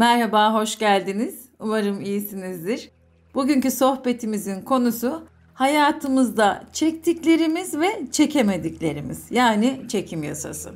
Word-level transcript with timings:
Merhaba, 0.00 0.54
hoş 0.54 0.78
geldiniz. 0.78 1.48
Umarım 1.58 2.00
iyisinizdir. 2.00 2.90
Bugünkü 3.34 3.70
sohbetimizin 3.70 4.62
konusu 4.62 5.26
hayatımızda 5.54 6.64
çektiklerimiz 6.72 7.80
ve 7.80 8.06
çekemediklerimiz. 8.12 9.26
Yani 9.30 9.80
çekim 9.88 10.22
yasası. 10.22 10.70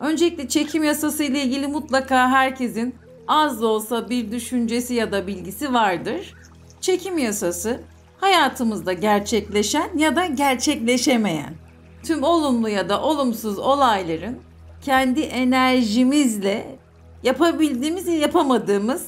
Öncelikle 0.00 0.48
çekim 0.48 0.84
yasası 0.84 1.24
ile 1.24 1.42
ilgili 1.42 1.66
mutlaka 1.66 2.30
herkesin 2.30 2.94
az 3.26 3.62
da 3.62 3.66
olsa 3.66 4.10
bir 4.10 4.32
düşüncesi 4.32 4.94
ya 4.94 5.12
da 5.12 5.26
bilgisi 5.26 5.74
vardır. 5.74 6.34
Çekim 6.80 7.18
yasası 7.18 7.80
hayatımızda 8.20 8.92
gerçekleşen 8.92 9.98
ya 9.98 10.16
da 10.16 10.26
gerçekleşemeyen 10.26 11.54
tüm 12.02 12.22
olumlu 12.22 12.68
ya 12.68 12.88
da 12.88 13.02
olumsuz 13.02 13.58
olayların 13.58 14.38
kendi 14.82 15.20
enerjimizle 15.20 16.77
yapabildiğimiz 17.22 18.08
ya 18.08 18.14
yapamadığımız 18.14 19.06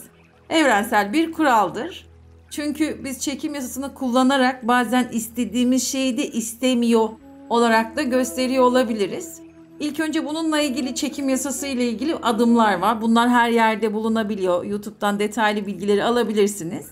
evrensel 0.51 1.13
bir 1.13 1.33
kuraldır. 1.33 2.11
Çünkü 2.51 3.05
biz 3.05 3.21
çekim 3.21 3.55
yasasını 3.55 3.95
kullanarak 3.95 4.69
bazen 4.69 5.09
istediğimiz 5.13 5.89
şeyi 5.89 6.17
de 6.17 6.29
istemiyor 6.29 7.09
olarak 7.49 7.97
da 7.97 8.03
gösteriyor 8.03 8.65
olabiliriz. 8.65 9.41
İlk 9.81 10.01
önce 10.01 10.27
bununla 10.27 10.61
ilgili 10.61 10.95
çekim 10.95 11.29
yasası 11.29 11.67
ile 11.67 11.89
ilgili 11.89 12.17
adımlar 12.17 12.79
var. 12.79 13.03
Bunlar 13.03 13.29
her 13.29 13.51
yerde 13.51 13.95
bulunabiliyor. 13.95 14.65
YouTube'dan 14.65 15.19
detaylı 15.19 15.67
bilgileri 15.67 16.05
alabilirsiniz. 16.05 16.87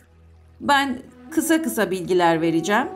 Ben 0.60 0.98
kısa 1.30 1.62
kısa 1.62 1.90
bilgiler 1.90 2.40
vereceğim. 2.40 2.88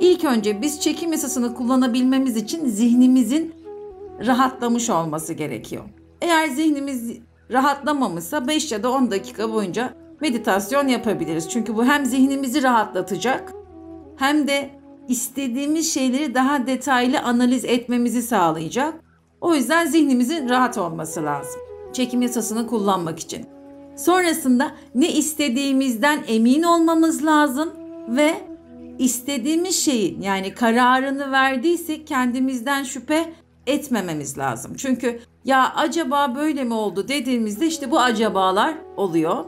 İlk 0.00 0.24
önce 0.24 0.62
biz 0.62 0.80
çekim 0.80 1.12
yasasını 1.12 1.54
kullanabilmemiz 1.54 2.36
için 2.36 2.68
zihnimizin 2.68 3.54
rahatlamış 4.26 4.90
olması 4.90 5.32
gerekiyor. 5.32 5.84
Eğer 6.22 6.48
zihnimiz 6.48 7.18
rahatlamamışsa 7.50 8.48
5 8.48 8.72
ya 8.72 8.82
da 8.82 8.92
10 8.92 9.10
dakika 9.10 9.52
boyunca 9.52 9.94
meditasyon 10.20 10.88
yapabiliriz. 10.88 11.50
Çünkü 11.50 11.76
bu 11.76 11.84
hem 11.84 12.06
zihnimizi 12.06 12.62
rahatlatacak 12.62 13.52
hem 14.16 14.48
de 14.48 14.70
istediğimiz 15.08 15.94
şeyleri 15.94 16.34
daha 16.34 16.66
detaylı 16.66 17.20
analiz 17.20 17.64
etmemizi 17.64 18.22
sağlayacak. 18.22 18.94
O 19.40 19.54
yüzden 19.54 19.86
zihnimizin 19.86 20.48
rahat 20.48 20.78
olması 20.78 21.24
lazım. 21.24 21.60
Çekim 21.92 22.22
yasasını 22.22 22.66
kullanmak 22.66 23.18
için. 23.18 23.46
Sonrasında 23.96 24.70
ne 24.94 25.12
istediğimizden 25.12 26.24
emin 26.28 26.62
olmamız 26.62 27.24
lazım 27.24 27.72
ve 28.08 28.34
istediğimiz 28.98 29.84
şeyin 29.84 30.22
yani 30.22 30.54
kararını 30.54 31.32
verdiysek 31.32 32.06
kendimizden 32.06 32.84
şüphe 32.84 33.32
etmememiz 33.66 34.38
lazım. 34.38 34.74
Çünkü 34.76 35.20
ya 35.44 35.72
acaba 35.76 36.34
böyle 36.34 36.64
mi 36.64 36.74
oldu 36.74 37.08
dediğimizde 37.08 37.66
işte 37.66 37.90
bu 37.90 38.00
acabalar 38.00 38.74
oluyor. 38.96 39.44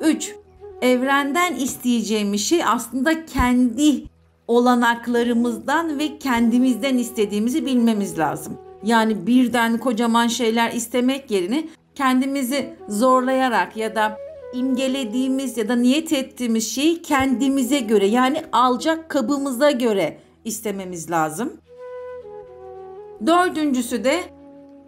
3. 0.00 0.34
Evrenden 0.82 1.54
isteyeceğimiz 1.54 2.46
şey 2.46 2.64
aslında 2.64 3.26
kendi 3.26 4.04
olanaklarımızdan 4.48 5.98
ve 5.98 6.18
kendimizden 6.18 6.98
istediğimizi 6.98 7.66
bilmemiz 7.66 8.18
lazım. 8.18 8.58
Yani 8.84 9.26
birden 9.26 9.78
kocaman 9.78 10.26
şeyler 10.26 10.72
istemek 10.72 11.30
yerine 11.30 11.68
kendimizi 11.94 12.76
zorlayarak 12.88 13.76
ya 13.76 13.94
da 13.94 14.18
imgelediğimiz 14.52 15.58
ya 15.58 15.68
da 15.68 15.76
niyet 15.76 16.12
ettiğimiz 16.12 16.74
şeyi 16.74 17.02
kendimize 17.02 17.80
göre 17.80 18.06
yani 18.06 18.42
alacak 18.52 19.08
kabımıza 19.08 19.70
göre 19.70 20.18
istememiz 20.44 21.10
lazım. 21.10 21.52
Dördüncüsü 23.26 24.04
de 24.04 24.20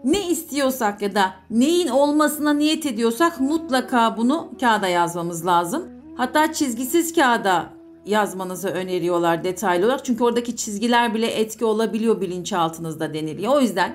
ne 0.05 0.29
istiyorsak 0.29 1.03
ya 1.03 1.15
da 1.15 1.35
neyin 1.51 1.89
olmasına 1.89 2.53
niyet 2.53 2.87
ediyorsak 2.87 3.41
mutlaka 3.41 4.17
bunu 4.17 4.51
kağıda 4.61 4.89
yazmamız 4.89 5.47
lazım. 5.47 5.89
Hatta 6.17 6.53
çizgisiz 6.53 7.15
kağıda 7.15 7.67
yazmanızı 8.07 8.69
öneriyorlar 8.69 9.45
detaylı 9.45 9.87
olarak. 9.87 10.05
Çünkü 10.05 10.25
oradaki 10.25 10.57
çizgiler 10.57 11.15
bile 11.15 11.27
etki 11.27 11.65
olabiliyor 11.65 12.21
bilinçaltınızda 12.21 13.15
deniliyor. 13.15 13.55
O 13.55 13.61
yüzden 13.61 13.93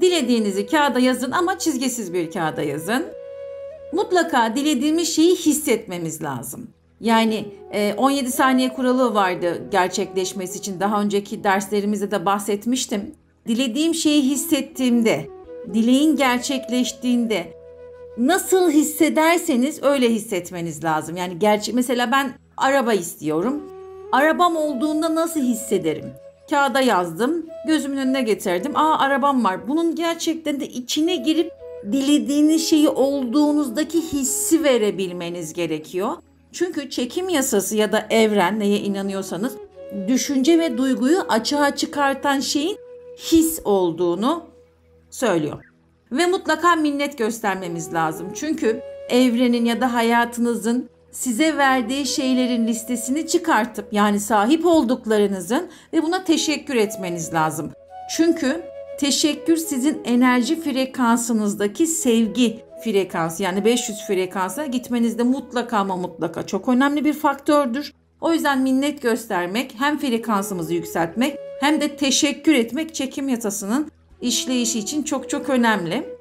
dilediğinizi 0.00 0.66
kağıda 0.66 0.98
yazın 0.98 1.30
ama 1.30 1.58
çizgisiz 1.58 2.12
bir 2.12 2.30
kağıda 2.30 2.62
yazın. 2.62 3.04
Mutlaka 3.92 4.56
dilediğimiz 4.56 5.16
şeyi 5.16 5.36
hissetmemiz 5.36 6.22
lazım. 6.22 6.68
Yani 7.00 7.54
17 7.96 8.32
saniye 8.32 8.68
kuralı 8.68 9.14
vardı 9.14 9.62
gerçekleşmesi 9.70 10.58
için. 10.58 10.80
Daha 10.80 11.02
önceki 11.02 11.44
derslerimizde 11.44 12.10
de 12.10 12.26
bahsetmiştim. 12.26 13.14
Dilediğim 13.46 13.94
şeyi 13.94 14.22
hissettiğimde 14.22 15.28
dileğin 15.74 16.16
gerçekleştiğinde 16.16 17.54
nasıl 18.18 18.70
hissederseniz 18.70 19.82
öyle 19.82 20.10
hissetmeniz 20.10 20.84
lazım. 20.84 21.16
Yani 21.16 21.38
gerçek 21.38 21.74
mesela 21.74 22.12
ben 22.12 22.32
araba 22.56 22.92
istiyorum. 22.92 23.62
Arabam 24.12 24.56
olduğunda 24.56 25.14
nasıl 25.14 25.40
hissederim? 25.40 26.04
Kağıda 26.50 26.80
yazdım, 26.80 27.46
gözümün 27.66 27.96
önüne 27.96 28.22
getirdim. 28.22 28.76
Aa 28.76 28.98
arabam 28.98 29.44
var. 29.44 29.68
Bunun 29.68 29.94
gerçekten 29.94 30.60
de 30.60 30.66
içine 30.68 31.16
girip 31.16 31.52
dilediğiniz 31.92 32.68
şeyi 32.68 32.88
olduğunuzdaki 32.88 34.00
hissi 34.00 34.64
verebilmeniz 34.64 35.52
gerekiyor. 35.52 36.12
Çünkü 36.52 36.90
çekim 36.90 37.28
yasası 37.28 37.76
ya 37.76 37.92
da 37.92 38.06
evren 38.10 38.60
neye 38.60 38.78
inanıyorsanız 38.78 39.52
düşünce 40.08 40.58
ve 40.58 40.78
duyguyu 40.78 41.20
açığa 41.28 41.76
çıkartan 41.76 42.40
şeyin 42.40 42.78
his 43.16 43.60
olduğunu 43.64 44.44
söylüyor. 45.10 45.64
Ve 46.12 46.26
mutlaka 46.26 46.76
minnet 46.76 47.18
göstermemiz 47.18 47.94
lazım. 47.94 48.26
Çünkü 48.34 48.80
evrenin 49.08 49.64
ya 49.64 49.80
da 49.80 49.94
hayatınızın 49.94 50.88
size 51.10 51.56
verdiği 51.56 52.06
şeylerin 52.06 52.66
listesini 52.66 53.26
çıkartıp 53.26 53.92
yani 53.92 54.20
sahip 54.20 54.66
olduklarınızın 54.66 55.68
ve 55.92 56.02
buna 56.02 56.24
teşekkür 56.24 56.74
etmeniz 56.74 57.34
lazım. 57.34 57.72
Çünkü 58.16 58.62
teşekkür 58.98 59.56
sizin 59.56 60.00
enerji 60.04 60.60
frekansınızdaki 60.60 61.86
sevgi 61.86 62.64
frekansı 62.84 63.42
yani 63.42 63.64
500 63.64 64.06
frekansına 64.06 64.66
gitmenizde 64.66 65.22
mutlaka 65.22 65.78
ama 65.78 65.96
mutlaka 65.96 66.46
çok 66.46 66.68
önemli 66.68 67.04
bir 67.04 67.12
faktördür. 67.12 67.92
O 68.22 68.32
yüzden 68.32 68.60
minnet 68.60 69.02
göstermek 69.02 69.74
hem 69.78 69.98
frekansımızı 69.98 70.74
yükseltmek 70.74 71.38
hem 71.60 71.80
de 71.80 71.96
teşekkür 71.96 72.54
etmek 72.54 72.94
çekim 72.94 73.28
yatasının 73.28 73.90
işleyişi 74.20 74.78
için 74.78 75.02
çok 75.02 75.30
çok 75.30 75.48
önemli 75.48 76.16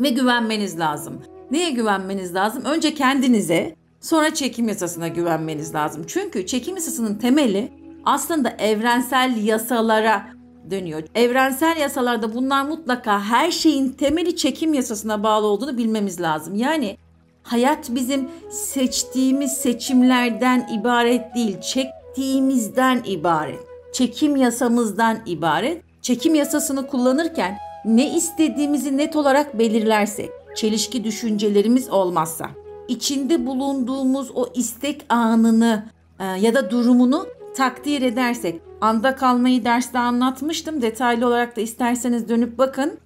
ve 0.00 0.10
güvenmeniz 0.10 0.78
lazım. 0.78 1.22
Neye 1.50 1.70
güvenmeniz 1.70 2.34
lazım? 2.34 2.64
Önce 2.64 2.94
kendinize, 2.94 3.76
sonra 4.00 4.34
çekim 4.34 4.68
yasasına 4.68 5.08
güvenmeniz 5.08 5.74
lazım. 5.74 6.04
Çünkü 6.06 6.46
çekim 6.46 6.76
yasasının 6.76 7.14
temeli 7.14 7.72
aslında 8.04 8.50
evrensel 8.50 9.44
yasalara 9.44 10.26
dönüyor. 10.70 11.02
Evrensel 11.14 11.76
yasalarda 11.76 12.34
bunlar 12.34 12.64
mutlaka 12.64 13.24
her 13.24 13.50
şeyin 13.50 13.88
temeli 13.88 14.36
çekim 14.36 14.74
yasasına 14.74 15.22
bağlı 15.22 15.46
olduğunu 15.46 15.78
bilmemiz 15.78 16.20
lazım. 16.20 16.54
Yani 16.54 16.96
hayat 17.42 17.90
bizim 17.90 18.28
seçtiğimiz 18.50 19.52
seçimlerden 19.52 20.68
ibaret 20.80 21.34
değil, 21.34 21.60
çektiğimizden 21.60 23.02
ibaret. 23.04 23.60
Çekim 23.92 24.36
yasamızdan 24.36 25.18
ibaret 25.26 25.82
çekim 26.02 26.34
yasasını 26.34 26.86
kullanırken 26.86 27.58
ne 27.84 28.16
istediğimizi 28.16 28.96
net 28.96 29.16
olarak 29.16 29.58
belirlersek, 29.58 30.30
çelişki 30.56 31.04
düşüncelerimiz 31.04 31.90
olmazsa, 31.90 32.50
içinde 32.88 33.46
bulunduğumuz 33.46 34.30
o 34.34 34.46
istek 34.54 35.04
anını 35.08 35.84
e, 36.20 36.24
ya 36.24 36.54
da 36.54 36.70
durumunu 36.70 37.26
takdir 37.56 38.02
edersek, 38.02 38.60
anda 38.80 39.16
kalmayı 39.16 39.64
derste 39.64 39.98
anlatmıştım. 39.98 40.82
Detaylı 40.82 41.26
olarak 41.26 41.56
da 41.56 41.60
isterseniz 41.60 42.28
dönüp 42.28 42.58
bakın. 42.58 42.98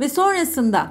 Ve 0.00 0.08
sonrasında 0.08 0.90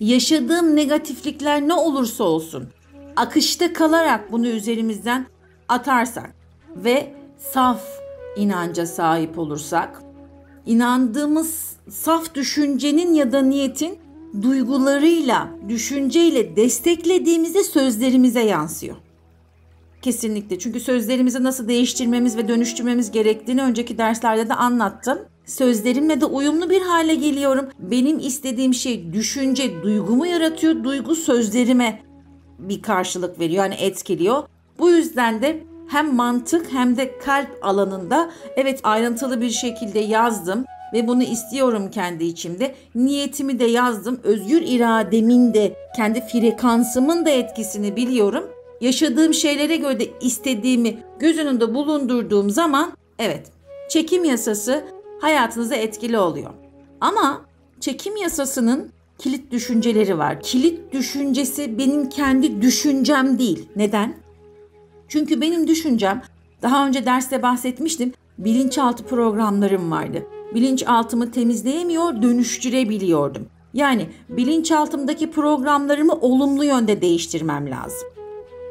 yaşadığım 0.00 0.76
negatiflikler 0.76 1.68
ne 1.68 1.74
olursa 1.74 2.24
olsun 2.24 2.68
akışta 3.16 3.72
kalarak 3.72 4.32
bunu 4.32 4.46
üzerimizden 4.46 5.26
atarsak 5.68 6.34
ve 6.76 7.14
saf 7.38 7.82
inanca 8.36 8.86
sahip 8.86 9.38
olursak 9.38 10.02
inandığımız 10.66 11.76
saf 11.90 12.34
düşüncenin 12.34 13.14
ya 13.14 13.32
da 13.32 13.42
niyetin 13.42 13.98
duygularıyla, 14.42 15.48
düşünceyle 15.68 16.56
desteklediğimizde 16.56 17.64
sözlerimize 17.64 18.40
yansıyor. 18.40 18.96
Kesinlikle. 20.02 20.58
Çünkü 20.58 20.80
sözlerimizi 20.80 21.42
nasıl 21.42 21.68
değiştirmemiz 21.68 22.36
ve 22.36 22.48
dönüştürmemiz 22.48 23.10
gerektiğini 23.10 23.62
önceki 23.62 23.98
derslerde 23.98 24.48
de 24.48 24.54
anlattım. 24.54 25.18
Sözlerimle 25.50 26.20
de 26.20 26.24
uyumlu 26.24 26.70
bir 26.70 26.82
hale 26.82 27.14
geliyorum. 27.14 27.68
Benim 27.78 28.18
istediğim 28.18 28.74
şey 28.74 29.12
düşünce 29.12 29.82
duygumu 29.82 30.26
yaratıyor. 30.26 30.84
Duygu 30.84 31.14
sözlerime 31.14 32.02
bir 32.58 32.82
karşılık 32.82 33.40
veriyor. 33.40 33.64
Yani 33.64 33.74
etkiliyor. 33.74 34.42
Bu 34.78 34.90
yüzden 34.90 35.42
de 35.42 35.64
hem 35.88 36.14
mantık 36.14 36.72
hem 36.72 36.96
de 36.96 37.18
kalp 37.18 37.58
alanında 37.62 38.30
evet 38.56 38.80
ayrıntılı 38.82 39.40
bir 39.40 39.50
şekilde 39.50 39.98
yazdım. 39.98 40.64
ve 40.92 41.08
bunu 41.08 41.22
istiyorum 41.22 41.90
kendi 41.90 42.24
içimde. 42.24 42.74
Niyetimi 42.94 43.58
de 43.58 43.64
yazdım. 43.64 44.20
Özgür 44.24 44.62
irademin 44.62 45.54
de 45.54 45.76
kendi 45.96 46.20
frekansımın 46.20 47.26
da 47.26 47.30
etkisini 47.30 47.96
biliyorum. 47.96 48.44
Yaşadığım 48.80 49.34
şeylere 49.34 49.76
göre 49.76 50.00
de 50.00 50.08
istediğimi 50.20 50.98
göz 51.18 51.38
önünde 51.38 51.74
bulundurduğum 51.74 52.50
zaman 52.50 52.92
evet 53.18 53.46
çekim 53.88 54.24
yasası 54.24 54.84
hayatınıza 55.20 55.74
etkili 55.74 56.18
oluyor. 56.18 56.50
Ama 57.00 57.40
çekim 57.80 58.16
yasasının 58.16 58.90
kilit 59.18 59.52
düşünceleri 59.52 60.18
var. 60.18 60.40
Kilit 60.40 60.92
düşüncesi 60.92 61.78
benim 61.78 62.08
kendi 62.08 62.62
düşüncem 62.62 63.38
değil. 63.38 63.68
Neden? 63.76 64.14
Çünkü 65.08 65.40
benim 65.40 65.66
düşüncem 65.68 66.22
daha 66.62 66.86
önce 66.86 67.06
derste 67.06 67.42
bahsetmiştim. 67.42 68.12
Bilinçaltı 68.38 69.04
programlarım 69.04 69.90
vardı. 69.90 70.26
Bilinçaltımı 70.54 71.30
temizleyemiyor, 71.30 72.22
dönüştürebiliyordum. 72.22 73.46
Yani 73.74 74.08
bilinçaltımdaki 74.28 75.30
programlarımı 75.30 76.12
olumlu 76.12 76.64
yönde 76.64 77.02
değiştirmem 77.02 77.70
lazım. 77.70 78.08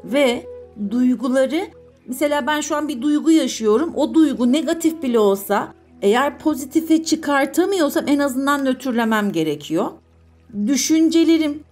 Ve 0.03 0.45
duyguları 0.91 1.67
mesela 2.07 2.47
ben 2.47 2.61
şu 2.61 2.75
an 2.75 2.87
bir 2.87 3.01
duygu 3.01 3.31
yaşıyorum. 3.31 3.93
O 3.95 4.13
duygu 4.13 4.51
negatif 4.51 5.03
bile 5.03 5.19
olsa 5.19 5.73
eğer 6.01 6.39
pozitife 6.39 7.03
çıkartamıyorsam 7.03 8.03
en 8.07 8.19
azından 8.19 8.65
nötrlemem 8.65 9.31
gerekiyor. 9.31 9.85
Düşüncelerim 10.67 11.63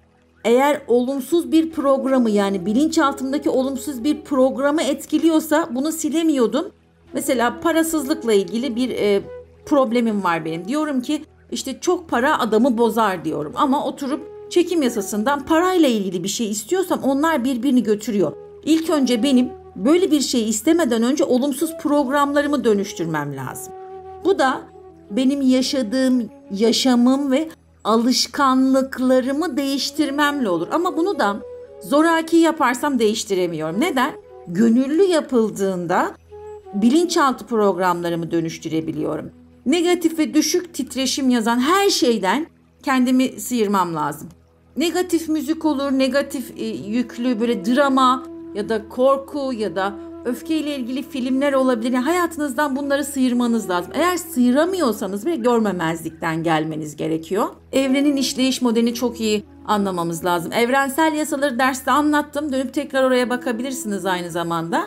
eğer 0.45 0.81
olumsuz 0.87 1.51
bir 1.51 1.71
programı 1.71 2.29
yani 2.29 2.65
bilinçaltımdaki 2.65 3.49
olumsuz 3.49 4.03
bir 4.03 4.21
programı 4.21 4.81
etkiliyorsa 4.81 5.69
bunu 5.71 5.91
silemiyordum. 5.91 6.71
Mesela 7.13 7.59
parasızlıkla 7.59 8.33
ilgili 8.33 8.75
bir 8.75 8.89
e, 8.89 9.21
problemim 9.65 10.23
var 10.23 10.45
benim. 10.45 10.67
Diyorum 10.67 11.01
ki 11.01 11.25
işte 11.51 11.79
çok 11.81 12.09
para 12.09 12.39
adamı 12.39 12.77
bozar 12.77 13.25
diyorum 13.25 13.53
ama 13.55 13.85
oturup 13.85 14.51
çekim 14.51 14.81
yasasından 14.81 15.45
parayla 15.45 15.89
ilgili 15.89 16.23
bir 16.23 16.29
şey 16.29 16.51
istiyorsam 16.51 17.03
onlar 17.03 17.43
birbirini 17.43 17.83
götürüyor. 17.83 18.33
İlk 18.65 18.89
önce 18.89 19.23
benim 19.23 19.49
böyle 19.75 20.11
bir 20.11 20.21
şey 20.21 20.49
istemeden 20.49 21.03
önce 21.03 21.23
olumsuz 21.23 21.77
programlarımı 21.77 22.63
dönüştürmem 22.63 23.35
lazım. 23.35 23.73
Bu 24.25 24.39
da 24.39 24.61
benim 25.11 25.41
yaşadığım 25.41 26.29
yaşamım 26.51 27.31
ve 27.31 27.49
alışkanlıklarımı 27.83 29.57
değiştirmemle 29.57 30.49
olur. 30.49 30.67
Ama 30.71 30.97
bunu 30.97 31.19
da 31.19 31.37
zoraki 31.83 32.37
yaparsam 32.37 32.99
değiştiremiyorum. 32.99 33.81
Neden? 33.81 34.11
Gönüllü 34.47 35.03
yapıldığında 35.03 36.11
bilinçaltı 36.73 37.45
programlarımı 37.45 38.31
dönüştürebiliyorum. 38.31 39.31
Negatif 39.65 40.19
ve 40.19 40.33
düşük 40.33 40.73
titreşim 40.73 41.29
yazan 41.29 41.59
her 41.59 41.89
şeyden 41.89 42.47
kendimi 42.83 43.27
sıyırmam 43.27 43.95
lazım. 43.95 44.29
Negatif 44.77 45.29
müzik 45.29 45.65
olur, 45.65 45.91
negatif 45.91 46.51
e, 46.57 46.65
yüklü 46.65 47.39
böyle 47.39 47.65
drama 47.65 48.23
ya 48.55 48.69
da 48.69 48.89
korku 48.89 49.53
ya 49.53 49.75
da 49.75 49.95
öfkeyle 50.27 50.75
ilgili 50.75 51.03
filmler 51.03 51.53
olabilir. 51.53 51.91
Yani 51.91 52.03
hayatınızdan 52.03 52.75
bunları 52.75 53.03
sıyırmanız 53.03 53.69
lazım. 53.69 53.91
Eğer 53.95 54.17
sıyıramıyorsanız 54.17 55.25
bile 55.25 55.35
görmemezlikten 55.35 56.43
gelmeniz 56.43 56.95
gerekiyor. 56.95 57.47
Evrenin 57.71 58.15
işleyiş 58.15 58.61
modelini 58.61 58.93
çok 58.93 59.19
iyi 59.21 59.43
anlamamız 59.65 60.25
lazım. 60.25 60.51
Evrensel 60.51 61.13
yasaları 61.13 61.59
derste 61.59 61.91
anlattım. 61.91 62.51
Dönüp 62.51 62.73
tekrar 62.73 63.03
oraya 63.03 63.29
bakabilirsiniz 63.29 64.05
aynı 64.05 64.31
zamanda. 64.31 64.85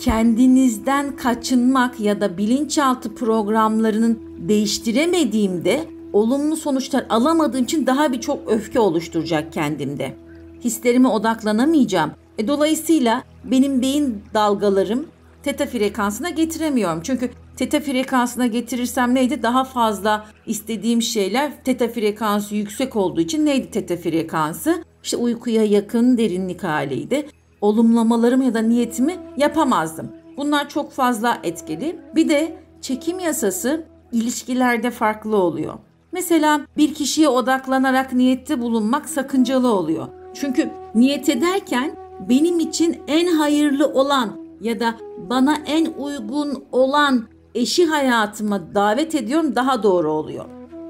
Kendinizden 0.00 1.16
kaçınmak 1.16 2.00
ya 2.00 2.20
da 2.20 2.38
bilinçaltı 2.38 3.14
programlarının 3.14 4.18
değiştiremediğimde 4.38 5.84
olumlu 6.12 6.56
sonuçlar 6.56 7.06
alamadığım 7.10 7.64
için 7.64 7.86
daha 7.86 8.12
birçok 8.12 8.38
öfke 8.46 8.80
oluşturacak 8.80 9.52
kendimde. 9.52 10.16
Hislerime 10.64 11.08
odaklanamayacağım. 11.08 12.10
E, 12.38 12.48
dolayısıyla 12.48 13.22
benim 13.44 13.82
beyin 13.82 14.22
dalgalarım 14.34 15.06
teta 15.42 15.66
frekansına 15.66 16.30
getiremiyorum. 16.30 17.00
Çünkü 17.02 17.30
teta 17.56 17.80
frekansına 17.80 18.46
getirirsem 18.46 19.14
neydi? 19.14 19.42
Daha 19.42 19.64
fazla 19.64 20.26
istediğim 20.46 21.02
şeyler 21.02 21.64
teta 21.64 21.88
frekansı 21.88 22.54
yüksek 22.54 22.96
olduğu 22.96 23.20
için 23.20 23.46
neydi 23.46 23.70
teta 23.70 23.96
frekansı? 23.96 24.84
İşte 25.02 25.16
uykuya 25.16 25.64
yakın 25.64 26.18
derinlik 26.18 26.64
haliydi. 26.64 27.26
Olumlamalarım 27.60 28.42
ya 28.42 28.54
da 28.54 28.58
niyetimi 28.58 29.16
yapamazdım. 29.36 30.12
Bunlar 30.36 30.68
çok 30.68 30.92
fazla 30.92 31.38
etkili. 31.42 31.98
Bir 32.14 32.28
de 32.28 32.56
çekim 32.80 33.18
yasası 33.18 33.86
ilişkilerde 34.12 34.90
farklı 34.90 35.36
oluyor. 35.36 35.74
Mesela 36.12 36.60
bir 36.76 36.94
kişiye 36.94 37.28
odaklanarak 37.28 38.12
niyette 38.12 38.60
bulunmak 38.60 39.08
sakıncalı 39.08 39.72
oluyor. 39.72 40.08
Çünkü 40.34 40.70
niyet 40.94 41.28
ederken 41.28 41.97
benim 42.28 42.60
için 42.60 42.96
en 43.08 43.26
hayırlı 43.26 43.86
olan 43.86 44.48
ya 44.60 44.80
da 44.80 44.94
bana 45.30 45.56
en 45.66 45.86
uygun 45.98 46.64
olan 46.72 47.24
eşi 47.54 47.86
hayatıma 47.86 48.74
davet 48.74 49.14
ediyorum 49.14 49.54
daha 49.54 49.82
doğru 49.82 50.12
oluyor. 50.12 50.44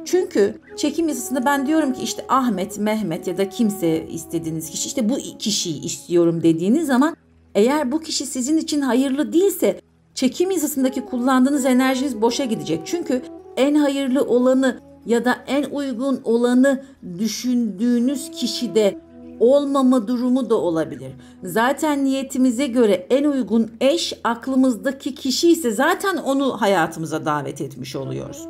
Çünkü 0.05 0.55
çekim 0.77 1.09
yasasında 1.09 1.45
ben 1.45 1.67
diyorum 1.67 1.93
ki 1.93 2.03
işte 2.03 2.25
Ahmet, 2.29 2.79
Mehmet 2.79 3.27
ya 3.27 3.39
da 3.39 3.49
kimse 3.49 4.07
istediğiniz 4.07 4.71
kişi 4.71 4.87
işte 4.87 5.09
bu 5.09 5.17
kişiyi 5.39 5.83
istiyorum 5.85 6.43
dediğiniz 6.43 6.87
zaman 6.87 7.17
eğer 7.55 7.93
bu 7.93 8.01
kişi 8.01 8.27
sizin 8.27 8.59
için 8.59 8.81
hayırlı 8.81 9.33
değilse 9.33 9.81
çekim 10.15 10.51
yasasındaki 10.51 11.05
kullandığınız 11.05 11.67
enerjiniz 11.67 12.23
boşa 12.23 12.45
gidecek. 12.45 12.81
Çünkü 12.85 13.23
en 13.57 13.75
hayırlı 13.75 14.25
olanı 14.25 14.81
ya 15.07 15.25
da 15.25 15.37
en 15.47 15.65
uygun 15.65 16.21
olanı 16.25 16.85
düşündüğünüz 17.19 18.31
kişide 18.31 18.99
olmama 19.41 20.09
durumu 20.09 20.51
da 20.51 20.55
olabilir. 20.55 21.13
Zaten 21.45 22.05
niyetimize 22.05 22.67
göre 22.67 23.07
en 23.11 23.25
uygun 23.25 23.71
eş 23.81 24.13
aklımızdaki 24.25 25.15
kişi 25.15 25.51
ise 25.51 25.71
zaten 25.71 26.17
onu 26.17 26.61
hayatımıza 26.61 27.25
davet 27.25 27.61
etmiş 27.61 27.97
oluyoruz. 27.97 28.47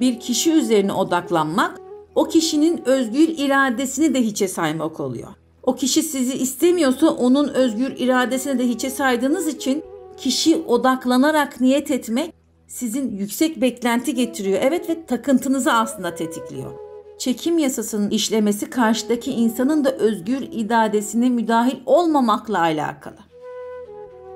Bir 0.00 0.20
kişi 0.20 0.52
üzerine 0.52 0.92
odaklanmak 0.92 1.80
o 2.14 2.24
kişinin 2.24 2.82
özgür 2.88 3.28
iradesini 3.28 4.14
de 4.14 4.22
hiçe 4.22 4.48
saymak 4.48 5.00
oluyor. 5.00 5.28
O 5.62 5.74
kişi 5.74 6.02
sizi 6.02 6.34
istemiyorsa 6.34 7.10
onun 7.10 7.48
özgür 7.48 7.94
iradesini 7.96 8.58
de 8.58 8.68
hiçe 8.68 8.90
saydığınız 8.90 9.46
için 9.46 9.84
kişi 10.16 10.56
odaklanarak 10.56 11.60
niyet 11.60 11.90
etmek 11.90 12.34
sizin 12.66 13.16
yüksek 13.16 13.60
beklenti 13.60 14.14
getiriyor. 14.14 14.58
Evet 14.62 14.88
ve 14.88 15.06
takıntınızı 15.06 15.72
aslında 15.72 16.14
tetikliyor 16.14 16.91
çekim 17.18 17.58
yasasının 17.58 18.10
işlemesi 18.10 18.70
karşıdaki 18.70 19.32
insanın 19.32 19.84
da 19.84 19.92
özgür 19.92 20.48
iradesine 20.52 21.28
müdahil 21.28 21.76
olmamakla 21.86 22.60
alakalı. 22.60 23.18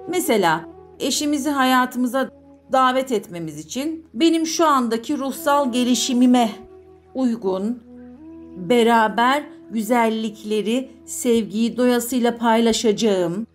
Mesela 0.08 0.64
eşimizi 1.00 1.50
hayatımıza 1.50 2.30
davet 2.72 3.12
etmemiz 3.12 3.58
için 3.58 4.06
benim 4.14 4.46
şu 4.46 4.66
andaki 4.66 5.18
ruhsal 5.18 5.72
gelişimime 5.72 6.50
uygun, 7.14 7.82
beraber 8.56 9.42
güzellikleri, 9.70 10.90
sevgiyi 11.06 11.76
doyasıyla 11.76 12.36
paylaşacağım, 12.36 13.46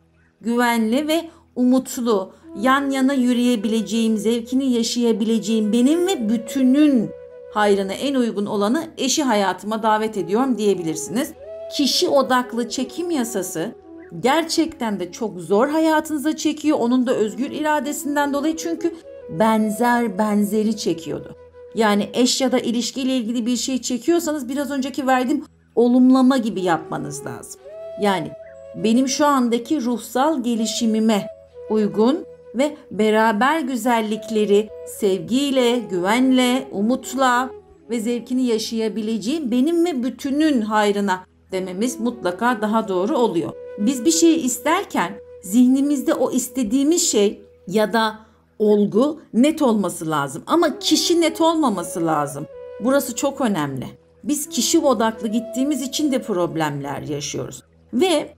güvenli 0.42 1.08
ve 1.08 1.30
umutlu, 1.56 2.34
yan 2.62 2.90
yana 2.90 3.14
yürüyebileceğim, 3.14 4.18
zevkini 4.18 4.72
yaşayabileceğim 4.72 5.74
benim 5.74 6.08
ve 6.08 6.30
bütünün 6.30 7.10
hayrına 7.54 7.94
en 7.94 8.16
uygun 8.16 8.46
olanı 8.46 8.88
eşi 8.98 9.24
hayatıma 9.24 9.84
davet 9.84 10.18
ediyorum 10.18 10.58
diyebilirsiniz. 10.58 11.34
Kişi 11.78 12.10
odaklı 12.10 12.70
çekim 12.70 13.12
yasası 13.12 13.72
gerçekten 14.20 15.00
de 15.00 15.12
çok 15.12 15.40
zor 15.40 15.68
hayatınıza 15.68 16.36
çekiyor. 16.36 16.78
Onun 16.82 17.08
da 17.08 17.14
özgür 17.14 17.52
iradesinden 17.52 18.34
dolayı 18.34 18.58
çünkü 18.58 18.94
benzer 19.30 20.18
benzeri 20.18 20.78
çekiyordu. 20.78 21.36
Yani 21.76 22.10
eş 22.14 22.42
ya 22.42 22.52
da 22.52 22.60
ilişkiyle 22.60 23.18
ilgili 23.18 23.46
bir 23.46 23.58
şey 23.58 23.82
çekiyorsanız 23.82 24.50
biraz 24.50 24.72
önceki 24.72 25.08
verdiğim 25.08 25.46
olumlama 25.76 26.38
gibi 26.38 26.62
yapmanız 26.62 27.26
lazım. 27.26 27.62
Yani 28.02 28.32
benim 28.76 29.08
şu 29.08 29.26
andaki 29.26 29.82
ruhsal 29.82 30.44
gelişimime 30.44 31.28
uygun 31.70 32.26
ve 32.56 32.78
beraber 32.92 33.60
güzellikleri 33.60 34.70
sevgiyle, 34.88 35.80
güvenle, 35.80 36.68
umutla 36.72 37.50
ve 37.90 38.00
zevkini 38.00 38.44
yaşayabileceğim 38.44 39.52
benim 39.52 39.86
ve 39.86 40.04
bütünün 40.04 40.62
hayrına 40.62 41.26
dememiz 41.52 42.00
mutlaka 42.00 42.62
daha 42.62 42.88
doğru 42.88 43.18
oluyor. 43.18 43.52
Biz 43.78 44.06
bir 44.06 44.12
şeyi 44.12 44.38
isterken 44.38 45.14
zihnimizde 45.44 46.14
o 46.14 46.32
istediğimiz 46.32 47.12
şey 47.12 47.42
ya 47.68 47.94
da 47.94 48.20
olgu 48.60 49.22
net 49.34 49.62
olması 49.62 50.10
lazım 50.10 50.44
ama 50.48 50.80
kişi 50.80 51.22
net 51.22 51.42
olmaması 51.42 52.06
lazım. 52.06 52.48
Burası 52.84 53.16
çok 53.16 53.42
önemli. 53.42 53.86
Biz 54.24 54.50
kişi 54.50 54.80
odaklı 54.80 55.28
gittiğimiz 55.28 55.82
için 55.82 56.12
de 56.12 56.22
problemler 56.22 57.02
yaşıyoruz. 57.02 57.64
Ve 57.94 58.34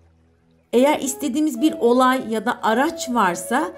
eğer 0.74 1.00
istediğimiz 1.00 1.62
bir 1.62 1.74
olay 1.74 2.24
ya 2.30 2.46
da 2.46 2.60
araç 2.64 3.10
varsa 3.10 3.72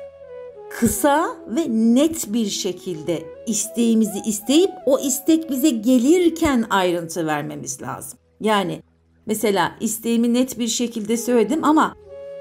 kısa 0.80 1.28
ve 1.48 1.66
net 1.70 2.34
bir 2.34 2.46
şekilde 2.46 3.24
isteğimizi 3.48 4.20
isteyip 4.26 4.72
o 4.86 5.00
istek 5.00 5.50
bize 5.50 5.70
gelirken 5.70 6.66
ayrıntı 6.70 7.26
vermemiz 7.26 7.82
lazım. 7.82 8.20
Yani 8.42 8.82
mesela 9.26 9.76
isteğimi 9.80 10.34
net 10.34 10.60
bir 10.60 10.68
şekilde 10.68 11.18
söyledim 11.18 11.64
ama 11.64 11.96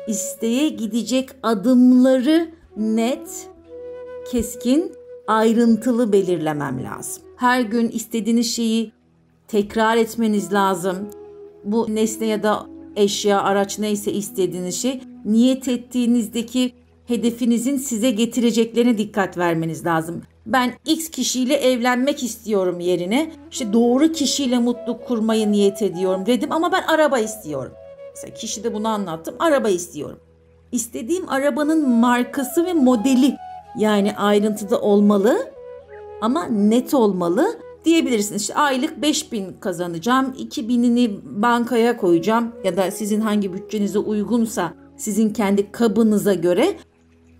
isteğe 0.08 0.68
gidecek 0.68 1.30
adımları 1.42 2.50
net, 2.76 3.48
keskin, 4.30 4.92
ayrıntılı 5.26 6.12
belirlemem 6.12 6.84
lazım. 6.84 7.22
Her 7.36 7.60
gün 7.60 7.88
istediğiniz 7.88 8.54
şeyi 8.54 8.92
tekrar 9.48 9.96
etmeniz 9.96 10.52
lazım. 10.52 10.96
Bu 11.64 11.94
nesne 11.94 12.26
ya 12.26 12.42
da 12.42 12.66
eşya, 12.96 13.42
araç 13.42 13.78
neyse 13.78 14.12
istediğiniz 14.12 14.82
şey 14.82 15.00
niyet 15.24 15.68
ettiğinizdeki 15.68 16.72
hedefinizin 17.06 17.76
size 17.76 18.10
getireceklerine 18.10 18.98
dikkat 18.98 19.38
vermeniz 19.38 19.86
lazım. 19.86 20.22
Ben 20.46 20.72
X 20.86 21.08
kişiyle 21.10 21.54
evlenmek 21.54 22.22
istiyorum 22.22 22.80
yerine 22.80 23.32
işte 23.50 23.72
doğru 23.72 24.12
kişiyle 24.12 24.58
mutluluk 24.58 25.06
kurmayı 25.06 25.52
niyet 25.52 25.82
ediyorum 25.82 26.26
dedim 26.26 26.52
ama 26.52 26.72
ben 26.72 26.82
araba 26.82 27.18
istiyorum. 27.18 27.72
Mesela 28.14 28.34
kişi 28.34 28.64
de 28.64 28.74
bunu 28.74 28.88
anlattım. 28.88 29.34
Araba 29.38 29.68
istiyorum. 29.68 30.18
İstediğim 30.72 31.28
arabanın 31.28 31.88
markası 31.88 32.66
ve 32.66 32.72
modeli 32.72 33.36
yani 33.78 34.16
ayrıntıda 34.16 34.80
olmalı 34.80 35.52
ama 36.20 36.44
net 36.44 36.94
olmalı 36.94 37.58
diyebilirsiniz. 37.84 38.42
İşte 38.42 38.54
aylık 38.54 39.02
5000 39.02 39.56
kazanacağım, 39.60 40.34
2000'ini 40.38 41.20
bankaya 41.24 41.96
koyacağım 41.96 42.52
ya 42.64 42.76
da 42.76 42.90
sizin 42.90 43.20
hangi 43.20 43.52
bütçenize 43.52 43.98
uygunsa 43.98 44.74
sizin 44.96 45.30
kendi 45.30 45.72
kabınıza 45.72 46.34
göre 46.34 46.76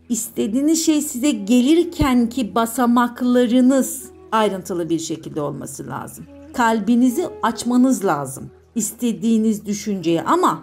istediğiniz 0.09 0.87
şey 0.87 1.03
size 1.03 1.31
gelirken 1.31 2.29
ki 2.29 2.55
basamaklarınız 2.55 4.05
ayrıntılı 4.33 4.91
bir 4.91 4.99
şekilde 4.99 5.41
olması 5.41 5.87
lazım. 5.87 6.25
Kalbinizi 6.53 7.29
açmanız 7.43 8.05
lazım 8.05 8.51
istediğiniz 8.75 9.67
düşünceye 9.67 10.23
ama 10.23 10.63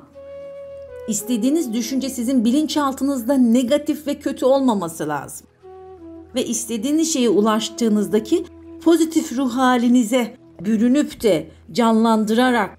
istediğiniz 1.07 1.73
düşünce 1.73 2.09
sizin 2.09 2.45
bilinçaltınızda 2.45 3.33
negatif 3.33 4.07
ve 4.07 4.19
kötü 4.19 4.45
olmaması 4.45 5.07
lazım. 5.07 5.47
Ve 6.35 6.45
istediğiniz 6.45 7.13
şeye 7.13 7.29
ulaştığınızdaki 7.29 8.45
pozitif 8.83 9.37
ruh 9.37 9.55
halinize 9.55 10.37
bürünüp 10.65 11.23
de 11.23 11.49
canlandırarak 11.71 12.77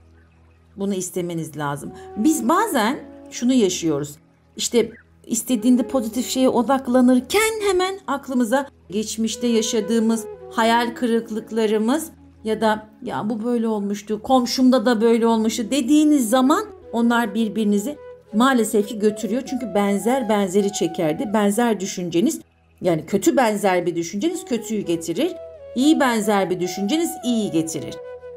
bunu 0.76 0.94
istemeniz 0.94 1.56
lazım. 1.56 1.92
Biz 2.16 2.48
bazen 2.48 2.98
şunu 3.30 3.52
yaşıyoruz. 3.52 4.16
İşte 4.56 4.90
istediğinde 5.26 5.88
pozitif 5.88 6.28
şeye 6.28 6.48
odaklanırken 6.48 7.70
hemen 7.70 7.98
aklımıza 8.06 8.66
geçmişte 8.90 9.46
yaşadığımız 9.46 10.24
hayal 10.50 10.94
kırıklıklarımız 10.94 12.10
ya 12.44 12.60
da 12.60 12.86
ya 13.02 13.30
bu 13.30 13.44
böyle 13.44 13.68
olmuştu, 13.68 14.22
komşumda 14.22 14.86
da 14.86 15.00
böyle 15.00 15.26
olmuştu 15.26 15.62
dediğiniz 15.70 16.30
zaman 16.30 16.64
onlar 16.92 17.34
birbirinizi 17.34 17.96
maalesef 18.34 18.88
ki 18.88 18.98
götürüyor. 18.98 19.42
Çünkü 19.46 19.74
benzer 19.74 20.28
benzeri 20.28 20.72
çekerdi. 20.72 21.30
Benzer 21.34 21.80
düşünceniz 21.80 22.40
yani 22.80 23.06
kötü 23.06 23.36
benzer 23.36 23.86
bir 23.86 23.96
düşünceniz 23.96 24.44
kötüyü 24.44 24.80
getirir. 24.80 25.32
İyi 25.74 26.00
benzer 26.00 26.50
bir 26.50 26.60
düşünceniz 26.60 27.10
iyi 27.24 27.50
getirir. 27.50 27.94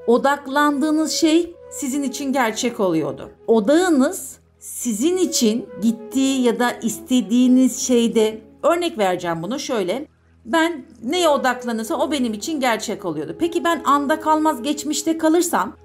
Odaklandığınız 0.07 1.11
şey 1.11 1.53
sizin 1.71 2.03
için 2.03 2.33
gerçek 2.33 2.79
oluyordu. 2.79 3.29
Odağınız 3.47 4.39
sizin 4.65 5.17
için 5.17 5.69
gittiği 5.81 6.41
ya 6.41 6.59
da 6.59 6.71
istediğiniz 6.71 7.79
şeyde 7.79 8.41
örnek 8.63 8.97
vereceğim 8.97 9.43
bunu 9.43 9.59
şöyle. 9.59 10.07
Ben 10.45 10.85
neye 11.03 11.29
odaklanırsam 11.29 12.01
o 12.01 12.11
benim 12.11 12.33
için 12.33 12.59
gerçek 12.59 13.05
oluyordu. 13.05 13.35
Peki 13.39 13.63
ben 13.63 13.81
anda 13.85 14.19
kalmaz 14.19 14.61
geçmişte 14.61 15.17
kalırsam 15.17 15.75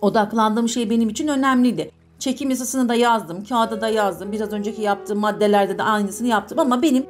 odaklandığım 0.00 0.68
şey 0.68 0.90
benim 0.90 1.08
için 1.08 1.28
önemliydi. 1.28 1.90
Çekim 2.18 2.50
yasasını 2.50 2.88
da 2.88 2.94
yazdım, 2.94 3.44
kağıda 3.44 3.80
da 3.80 3.88
yazdım. 3.88 4.32
Biraz 4.32 4.52
önceki 4.52 4.82
yaptığım 4.82 5.18
maddelerde 5.18 5.78
de 5.78 5.82
aynısını 5.82 6.28
yaptım 6.28 6.58
ama 6.58 6.82
benim 6.82 7.06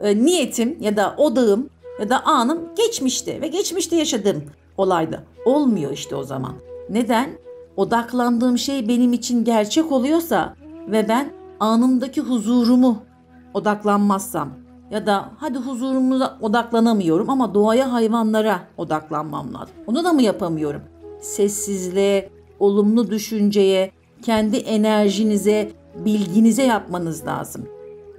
e, 0.00 0.16
niyetim 0.16 0.76
ya 0.80 0.96
da 0.96 1.14
odağım 1.18 1.70
ya 2.00 2.10
da 2.10 2.24
anım 2.24 2.60
geçmişte 2.76 3.40
ve 3.40 3.48
geçmişte 3.48 3.96
yaşadığım 3.96 4.44
olaydı. 4.76 5.22
Olmuyor 5.44 5.92
işte 5.92 6.16
o 6.16 6.22
zaman. 6.22 6.54
Neden? 6.90 7.30
Odaklandığım 7.76 8.58
şey 8.58 8.88
benim 8.88 9.12
için 9.12 9.44
gerçek 9.44 9.92
oluyorsa 9.92 10.54
ve 10.88 11.08
ben 11.08 11.32
anımdaki 11.60 12.20
huzurumu 12.20 13.02
odaklanmazsam 13.54 14.48
ya 14.90 15.06
da 15.06 15.30
hadi 15.36 15.58
huzurumuza 15.58 16.38
odaklanamıyorum 16.40 17.30
ama 17.30 17.54
doğaya 17.54 17.92
hayvanlara 17.92 18.60
odaklanmam 18.76 19.54
lazım. 19.54 19.74
Onu 19.86 20.04
da 20.04 20.12
mı 20.12 20.22
yapamıyorum? 20.22 20.80
Sessizliğe, 21.20 22.30
olumlu 22.58 23.10
düşünceye, 23.10 23.92
kendi 24.22 24.56
enerjinize, 24.56 25.72
bilginize 26.04 26.62
yapmanız 26.62 27.26
lazım. 27.26 27.68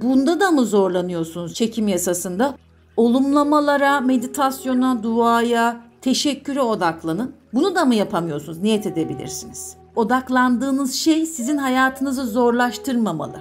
Bunda 0.02 0.40
da 0.40 0.52
mı 0.52 0.66
zorlanıyorsunuz 0.66 1.54
çekim 1.54 1.88
yasasında? 1.88 2.56
Olumlamalara, 2.98 4.00
meditasyona, 4.00 5.04
duaya, 5.04 5.82
teşekküre 6.06 6.62
odaklanın. 6.62 7.36
Bunu 7.54 7.76
da 7.76 7.86
mı 7.86 7.96
yapamıyorsunuz? 7.96 8.58
Niyet 8.58 8.86
edebilirsiniz. 8.86 9.78
Odaklandığınız 9.96 10.94
şey 10.94 11.26
sizin 11.26 11.58
hayatınızı 11.58 12.26
zorlaştırmamalı. 12.26 13.40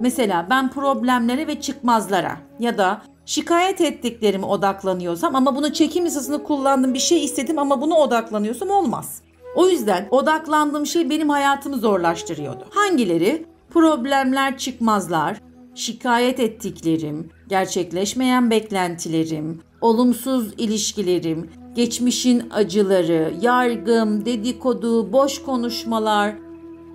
Mesela 0.00 0.46
ben 0.50 0.70
problemlere 0.70 1.46
ve 1.46 1.60
çıkmazlara 1.60 2.36
ya 2.60 2.78
da 2.78 3.02
şikayet 3.26 3.80
ettiklerime 3.80 4.46
odaklanıyorsam 4.46 5.36
ama 5.36 5.56
bunu 5.56 5.72
çekim 5.72 6.04
yasasını 6.04 6.42
kullandığım 6.42 6.94
bir 6.94 6.98
şey 6.98 7.24
istedim 7.24 7.58
ama 7.58 7.80
buna 7.80 7.98
odaklanıyorsam 7.98 8.70
olmaz. 8.70 9.22
O 9.56 9.68
yüzden 9.68 10.08
odaklandığım 10.10 10.86
şey 10.86 11.10
benim 11.10 11.28
hayatımı 11.28 11.76
zorlaştırıyordu. 11.76 12.64
Hangileri? 12.70 13.46
Problemler, 13.70 14.58
çıkmazlar, 14.58 15.40
şikayet 15.74 16.40
ettiklerim, 16.40 17.30
gerçekleşmeyen 17.48 18.50
beklentilerim, 18.50 19.60
olumsuz 19.80 20.54
ilişkilerim, 20.58 21.50
geçmişin 21.74 22.42
acıları, 22.50 23.34
yargım, 23.40 24.24
dedikodu, 24.24 25.12
boş 25.12 25.42
konuşmalar, 25.42 26.34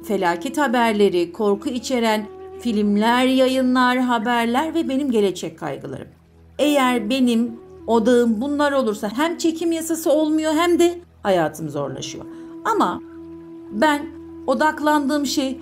felaket 0.03 0.57
haberleri, 0.57 1.31
korku 1.31 1.69
içeren 1.69 2.27
filmler, 2.59 3.25
yayınlar, 3.25 3.97
haberler 3.97 4.73
ve 4.73 4.89
benim 4.89 5.11
gelecek 5.11 5.59
kaygılarım. 5.59 6.07
Eğer 6.59 7.09
benim 7.09 7.59
odağım 7.87 8.41
bunlar 8.41 8.71
olursa 8.71 9.09
hem 9.15 9.37
çekim 9.37 9.71
yasası 9.71 10.11
olmuyor 10.11 10.53
hem 10.53 10.79
de 10.79 10.99
hayatım 11.23 11.69
zorlaşıyor. 11.69 12.25
Ama 12.65 13.01
ben 13.71 14.05
odaklandığım 14.47 15.25
şey 15.25 15.59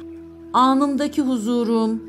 anımdaki 0.54 1.22
huzurum, 1.22 2.04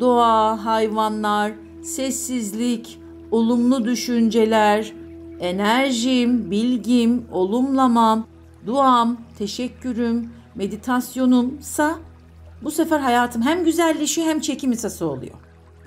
doğa, 0.00 0.64
hayvanlar, 0.64 1.52
sessizlik, 1.82 2.98
olumlu 3.30 3.84
düşünceler, 3.84 4.92
enerjim, 5.40 6.50
bilgim, 6.50 7.26
olumlamam, 7.32 8.26
duam, 8.66 9.16
teşekkürüm, 9.38 10.30
meditasyonumsa 10.54 11.98
bu 12.62 12.70
sefer 12.70 13.00
hayatım 13.00 13.42
hem 13.42 13.64
güzelleşiyor 13.64 14.26
hem 14.28 14.40
çekim 14.40 14.72
hissası 14.72 15.06
oluyor. 15.06 15.34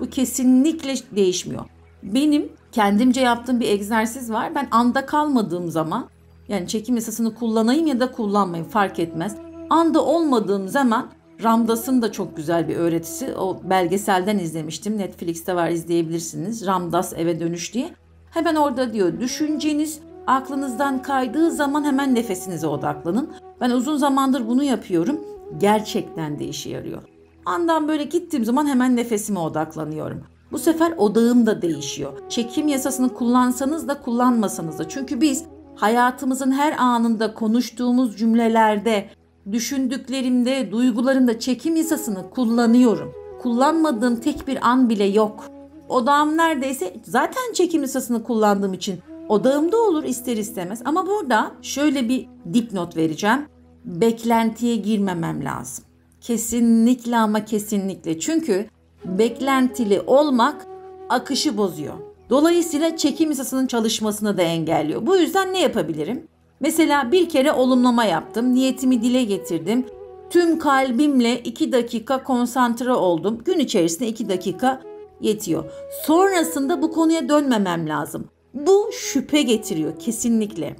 Bu 0.00 0.10
kesinlikle 0.10 0.94
değişmiyor. 1.16 1.64
Benim 2.02 2.52
kendimce 2.72 3.20
yaptığım 3.20 3.60
bir 3.60 3.68
egzersiz 3.68 4.32
var. 4.32 4.54
Ben 4.54 4.68
anda 4.70 5.06
kalmadığım 5.06 5.70
zaman 5.70 6.08
yani 6.48 6.68
çekim 6.68 6.94
yasasını 6.94 7.34
kullanayım 7.34 7.86
ya 7.86 8.00
da 8.00 8.12
kullanmayayım 8.12 8.70
fark 8.70 8.98
etmez. 8.98 9.36
Anda 9.70 10.04
olmadığım 10.04 10.68
zaman 10.68 11.10
Ramdas'ın 11.42 12.02
da 12.02 12.12
çok 12.12 12.36
güzel 12.36 12.68
bir 12.68 12.76
öğretisi. 12.76 13.34
O 13.34 13.60
belgeselden 13.64 14.38
izlemiştim. 14.38 14.98
Netflix'te 14.98 15.54
var 15.54 15.68
izleyebilirsiniz. 15.68 16.66
Ramdas 16.66 17.12
eve 17.16 17.40
dönüş 17.40 17.74
diye. 17.74 17.94
Hemen 18.30 18.54
orada 18.54 18.92
diyor 18.92 19.20
düşünceniz 19.20 20.00
aklınızdan 20.26 21.02
kaydığı 21.02 21.50
zaman 21.50 21.84
hemen 21.84 22.14
nefesinize 22.14 22.66
odaklanın. 22.66 23.30
Ben 23.60 23.70
uzun 23.70 23.96
zamandır 23.96 24.48
bunu 24.48 24.62
yapıyorum. 24.62 25.20
Gerçekten 25.58 26.38
de 26.38 26.44
işe 26.44 26.70
yarıyor. 26.70 27.02
Andan 27.46 27.88
böyle 27.88 28.04
gittiğim 28.04 28.44
zaman 28.44 28.66
hemen 28.66 28.96
nefesime 28.96 29.38
odaklanıyorum. 29.38 30.22
Bu 30.52 30.58
sefer 30.58 30.92
odağım 30.96 31.46
da 31.46 31.62
değişiyor. 31.62 32.12
Çekim 32.28 32.68
yasasını 32.68 33.14
kullansanız 33.14 33.88
da 33.88 34.00
kullanmasanız 34.00 34.78
da. 34.78 34.88
Çünkü 34.88 35.20
biz 35.20 35.44
hayatımızın 35.76 36.52
her 36.52 36.72
anında 36.78 37.34
konuştuğumuz 37.34 38.16
cümlelerde, 38.16 39.08
düşündüklerimde, 39.52 40.70
duygularımda 40.72 41.38
çekim 41.38 41.76
yasasını 41.76 42.30
kullanıyorum. 42.30 43.12
Kullanmadığım 43.42 44.16
tek 44.16 44.48
bir 44.48 44.68
an 44.68 44.88
bile 44.88 45.04
yok. 45.04 45.59
Odağım 45.90 46.36
neredeyse 46.36 46.94
zaten 47.04 47.52
çekim 47.54 47.82
yasasını 47.82 48.22
kullandığım 48.22 48.74
için 48.74 48.98
odağımda 49.28 49.76
olur 49.76 50.04
ister 50.04 50.36
istemez. 50.36 50.82
Ama 50.84 51.06
burada 51.06 51.52
şöyle 51.62 52.08
bir 52.08 52.26
dipnot 52.54 52.96
vereceğim. 52.96 53.46
Beklentiye 53.84 54.76
girmemem 54.76 55.44
lazım. 55.44 55.84
Kesinlikle 56.20 57.16
ama 57.16 57.44
kesinlikle. 57.44 58.20
Çünkü 58.20 58.66
beklentili 59.04 60.00
olmak 60.00 60.66
akışı 61.08 61.56
bozuyor. 61.56 61.94
Dolayısıyla 62.30 62.96
çekim 62.96 63.30
yasasının 63.30 63.66
çalışmasını 63.66 64.36
da 64.36 64.42
engelliyor. 64.42 65.06
Bu 65.06 65.16
yüzden 65.16 65.52
ne 65.52 65.60
yapabilirim? 65.60 66.28
Mesela 66.60 67.12
bir 67.12 67.28
kere 67.28 67.52
olumlama 67.52 68.04
yaptım, 68.04 68.54
niyetimi 68.54 69.02
dile 69.02 69.24
getirdim. 69.24 69.86
Tüm 70.30 70.58
kalbimle 70.58 71.40
2 71.40 71.72
dakika 71.72 72.22
konsantre 72.22 72.92
oldum. 72.92 73.38
Gün 73.44 73.58
içerisinde 73.58 74.08
2 74.08 74.28
dakika 74.28 74.82
yetiyor. 75.20 75.64
Sonrasında 76.06 76.82
bu 76.82 76.92
konuya 76.92 77.28
dönmemem 77.28 77.88
lazım. 77.88 78.28
Bu 78.54 78.90
şüphe 78.92 79.42
getiriyor 79.42 79.98
kesinlikle. 79.98 80.76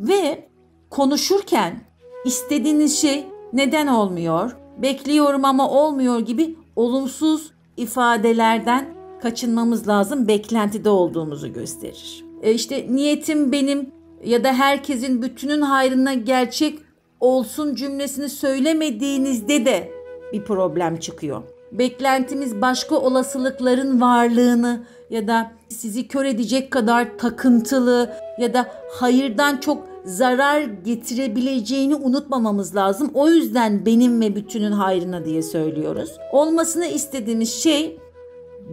Ve 0.00 0.48
konuşurken 0.90 1.80
istediğiniz 2.24 3.00
şey 3.00 3.26
neden 3.52 3.86
olmuyor, 3.86 4.56
bekliyorum 4.78 5.44
ama 5.44 5.70
olmuyor 5.70 6.18
gibi 6.18 6.56
olumsuz 6.76 7.52
ifadelerden 7.76 8.94
kaçınmamız 9.22 9.88
lazım. 9.88 10.28
Beklentide 10.28 10.90
olduğumuzu 10.90 11.52
gösterir. 11.52 12.24
E 12.42 12.52
işte 12.52 12.86
niyetim 12.90 13.52
benim 13.52 13.92
ya 14.24 14.44
da 14.44 14.52
herkesin 14.52 15.22
bütünün 15.22 15.60
hayrına 15.60 16.14
gerçek 16.14 16.78
olsun 17.20 17.74
cümlesini 17.74 18.28
söylemediğinizde 18.28 19.66
de 19.66 19.92
bir 20.32 20.44
problem 20.44 20.96
çıkıyor. 20.96 21.42
Beklentimiz 21.72 22.60
başka 22.60 22.96
olasılıkların 22.96 24.00
varlığını 24.00 24.80
ya 25.10 25.28
da 25.28 25.52
sizi 25.68 26.08
kör 26.08 26.24
edecek 26.24 26.70
kadar 26.70 27.18
takıntılı 27.18 28.12
ya 28.38 28.54
da 28.54 28.66
hayırdan 28.90 29.56
çok 29.56 29.86
zarar 30.04 30.60
getirebileceğini 30.60 31.94
unutmamamız 31.96 32.76
lazım. 32.76 33.10
O 33.14 33.28
yüzden 33.28 33.86
benim 33.86 34.20
ve 34.20 34.36
bütünün 34.36 34.72
hayrına 34.72 35.24
diye 35.24 35.42
söylüyoruz. 35.42 36.10
Olmasını 36.32 36.86
istediğimiz 36.86 37.54
şey 37.54 37.98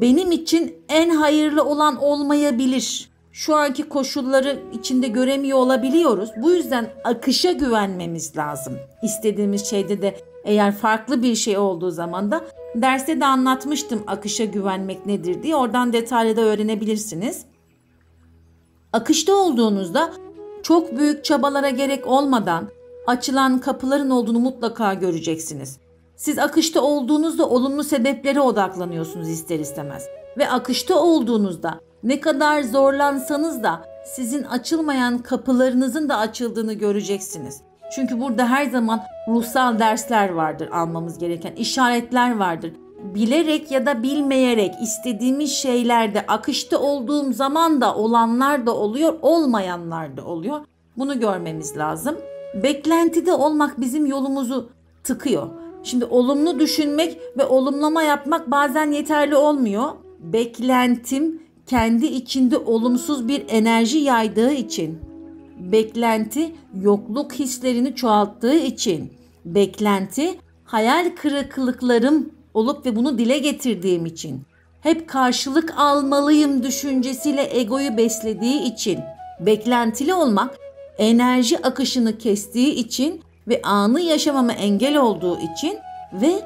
benim 0.01 0.31
için 0.31 0.75
en 0.89 1.09
hayırlı 1.09 1.63
olan 1.63 2.03
olmayabilir. 2.03 3.09
Şu 3.31 3.55
anki 3.55 3.83
koşulları 3.83 4.59
içinde 4.73 5.07
göremiyor 5.07 5.57
olabiliyoruz. 5.57 6.29
Bu 6.41 6.51
yüzden 6.51 6.89
akışa 7.03 7.51
güvenmemiz 7.51 8.37
lazım. 8.37 8.73
İstediğimiz 9.03 9.65
şeyde 9.65 10.01
de 10.01 10.15
eğer 10.43 10.72
farklı 10.75 11.24
bir 11.24 11.36
şey 11.36 11.58
olduğu 11.58 11.91
zaman 11.91 12.31
da 12.31 12.41
derste 12.75 13.19
de 13.19 13.25
anlatmıştım 13.25 14.03
akışa 14.08 14.46
güvenmek 14.46 15.05
nedir 15.05 15.43
diye. 15.43 15.55
Oradan 15.55 15.93
detaylı 15.93 16.36
da 16.36 16.41
öğrenebilirsiniz. 16.41 17.46
Akışta 18.93 19.36
olduğunuzda 19.36 20.13
çok 20.63 20.98
büyük 20.98 21.25
çabalara 21.25 21.69
gerek 21.69 22.08
olmadan 22.08 22.69
açılan 23.08 23.60
kapıların 23.60 24.10
olduğunu 24.10 24.39
mutlaka 24.39 24.93
göreceksiniz. 24.93 25.77
Siz 26.15 26.39
akışta 26.39 26.81
olduğunuzda 26.81 27.50
olumlu 27.50 27.84
sebeplere 27.84 28.41
odaklanıyorsunuz 28.41 29.29
ister 29.29 29.60
istemez. 29.60 30.05
Ve 30.38 30.50
akışta 30.50 31.00
olduğunuzda 31.00 31.79
ne 32.03 32.19
kadar 32.19 32.62
zorlansanız 32.62 33.63
da 33.63 33.86
sizin 34.05 34.43
açılmayan 34.43 35.17
kapılarınızın 35.17 36.10
da 36.10 36.17
açıldığını 36.17 36.74
göreceksiniz. 36.74 37.62
Çünkü 37.96 38.19
burada 38.19 38.50
her 38.50 38.65
zaman 38.65 39.01
ruhsal 39.27 39.79
dersler 39.79 40.29
vardır 40.29 40.69
almamız 40.72 41.17
gereken, 41.17 41.53
işaretler 41.55 42.38
vardır. 42.38 42.74
Bilerek 43.15 43.72
ya 43.72 43.86
da 43.86 44.03
bilmeyerek 44.03 44.74
istediğimiz 44.81 45.51
şeylerde 45.51 46.25
akışta 46.27 46.79
olduğum 46.79 47.34
zaman 47.34 47.81
da 47.81 47.96
olanlar 47.96 48.65
da 48.65 48.75
oluyor, 48.75 49.13
olmayanlar 49.22 50.17
da 50.17 50.25
oluyor. 50.25 50.60
Bunu 50.98 51.19
görmemiz 51.19 51.77
lazım. 51.77 52.15
Beklentide 52.63 53.34
olmak 53.34 53.81
bizim 53.81 54.05
yolumuzu 54.05 54.69
tıkıyor. 55.03 55.48
Şimdi 55.84 56.05
olumlu 56.05 56.60
düşünmek 56.60 57.17
ve 57.38 57.46
olumlama 57.46 58.03
yapmak 58.03 58.51
bazen 58.51 58.91
yeterli 58.91 59.36
olmuyor. 59.36 59.86
Beklentim 60.19 61.43
kendi 61.65 62.05
içinde 62.05 62.58
olumsuz 62.58 63.27
bir 63.27 63.46
enerji 63.50 63.98
yaydığı 63.98 64.51
için, 64.51 65.00
beklenti 65.59 66.55
yokluk 66.81 67.33
hislerini 67.33 67.95
çoğalttığı 67.95 68.55
için, 68.55 69.13
beklenti 69.45 70.37
hayal 70.63 71.11
kırıklıklarım 71.21 72.29
olup 72.53 72.85
ve 72.85 72.95
bunu 72.95 73.17
dile 73.17 73.37
getirdiğim 73.37 74.05
için, 74.05 74.41
hep 74.81 75.07
karşılık 75.09 75.73
almalıyım 75.77 76.63
düşüncesiyle 76.63 77.60
egoyu 77.60 77.97
beslediği 77.97 78.73
için, 78.73 78.99
beklentili 79.39 80.13
olmak 80.13 80.57
enerji 80.97 81.65
akışını 81.65 82.17
kestiği 82.17 82.73
için 82.73 83.21
ve 83.47 83.62
anı 83.63 84.01
yaşamama 84.01 84.53
engel 84.53 84.97
olduğu 84.97 85.39
için 85.39 85.77
ve 86.13 86.41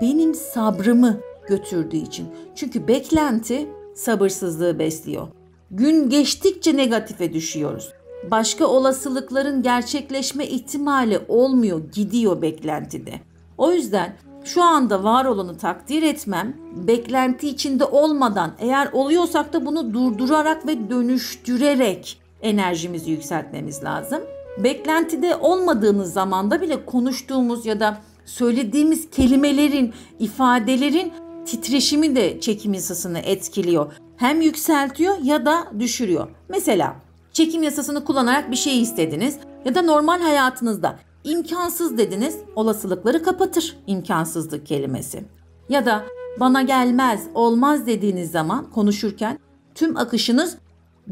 benim 0.00 0.34
sabrımı 0.34 1.20
götürdüğü 1.48 1.96
için. 1.96 2.28
Çünkü 2.54 2.88
beklenti 2.88 3.68
sabırsızlığı 3.94 4.78
besliyor. 4.78 5.28
Gün 5.70 6.10
geçtikçe 6.10 6.76
negatife 6.76 7.32
düşüyoruz. 7.32 7.92
Başka 8.24 8.66
olasılıkların 8.66 9.62
gerçekleşme 9.62 10.46
ihtimali 10.46 11.20
olmuyor, 11.28 11.80
gidiyor 11.92 12.42
beklentide. 12.42 13.20
O 13.58 13.72
yüzden 13.72 14.16
şu 14.44 14.62
anda 14.62 15.04
var 15.04 15.24
olanı 15.24 15.58
takdir 15.58 16.02
etmem, 16.02 16.56
beklenti 16.74 17.48
içinde 17.48 17.84
olmadan 17.84 18.52
eğer 18.58 18.88
oluyorsak 18.92 19.52
da 19.52 19.66
bunu 19.66 19.94
durdurarak 19.94 20.66
ve 20.66 20.90
dönüştürerek 20.90 22.20
enerjimizi 22.42 23.10
yükseltmemiz 23.10 23.84
lazım. 23.84 24.20
Beklentide 24.58 25.36
olmadığınız 25.36 26.12
zamanda 26.12 26.62
bile 26.62 26.84
konuştuğumuz 26.84 27.66
ya 27.66 27.80
da 27.80 27.98
söylediğimiz 28.24 29.10
kelimelerin, 29.10 29.94
ifadelerin 30.18 31.12
titreşimi 31.46 32.16
de 32.16 32.40
çekim 32.40 32.74
yasasını 32.74 33.18
etkiliyor. 33.18 33.92
Hem 34.16 34.40
yükseltiyor 34.40 35.14
ya 35.22 35.46
da 35.46 35.64
düşürüyor. 35.78 36.28
Mesela 36.48 36.96
çekim 37.38 37.62
yasasını 37.62 38.04
kullanarak 38.04 38.50
bir 38.50 38.56
şey 38.56 38.82
istediniz 38.82 39.38
ya 39.64 39.74
da 39.74 39.82
normal 39.82 40.20
hayatınızda 40.20 40.98
imkansız 41.24 41.98
dediniz 41.98 42.38
olasılıkları 42.56 43.22
kapatır 43.22 43.76
imkansızlık 43.86 44.66
kelimesi. 44.66 45.24
Ya 45.68 45.86
da 45.86 46.04
bana 46.40 46.62
gelmez, 46.62 47.26
olmaz 47.34 47.86
dediğiniz 47.86 48.30
zaman 48.30 48.70
konuşurken 48.70 49.38
tüm 49.74 49.96
akışınız 49.96 50.56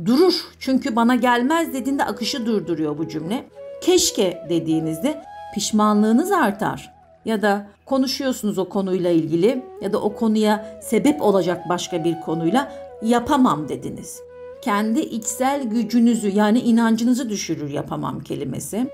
durur. 0.04 0.34
Çünkü 0.58 0.96
bana 0.96 1.14
gelmez 1.14 1.72
dediğinde 1.72 2.04
akışı 2.04 2.46
durduruyor 2.46 2.98
bu 2.98 3.08
cümle. 3.08 3.48
Keşke 3.80 4.46
dediğinizde 4.50 5.22
pişmanlığınız 5.54 6.32
artar. 6.32 6.92
Ya 7.24 7.42
da 7.42 7.66
konuşuyorsunuz 7.84 8.58
o 8.58 8.68
konuyla 8.68 9.10
ilgili 9.10 9.64
ya 9.80 9.92
da 9.92 10.00
o 10.00 10.14
konuya 10.14 10.80
sebep 10.82 11.22
olacak 11.22 11.68
başka 11.68 12.04
bir 12.04 12.20
konuyla 12.20 12.72
yapamam 13.02 13.68
dediniz. 13.68 14.20
Kendi 14.66 15.00
içsel 15.00 15.62
gücünüzü 15.62 16.28
yani 16.28 16.60
inancınızı 16.60 17.30
düşürür 17.30 17.70
yapamam 17.70 18.20
kelimesi. 18.20 18.90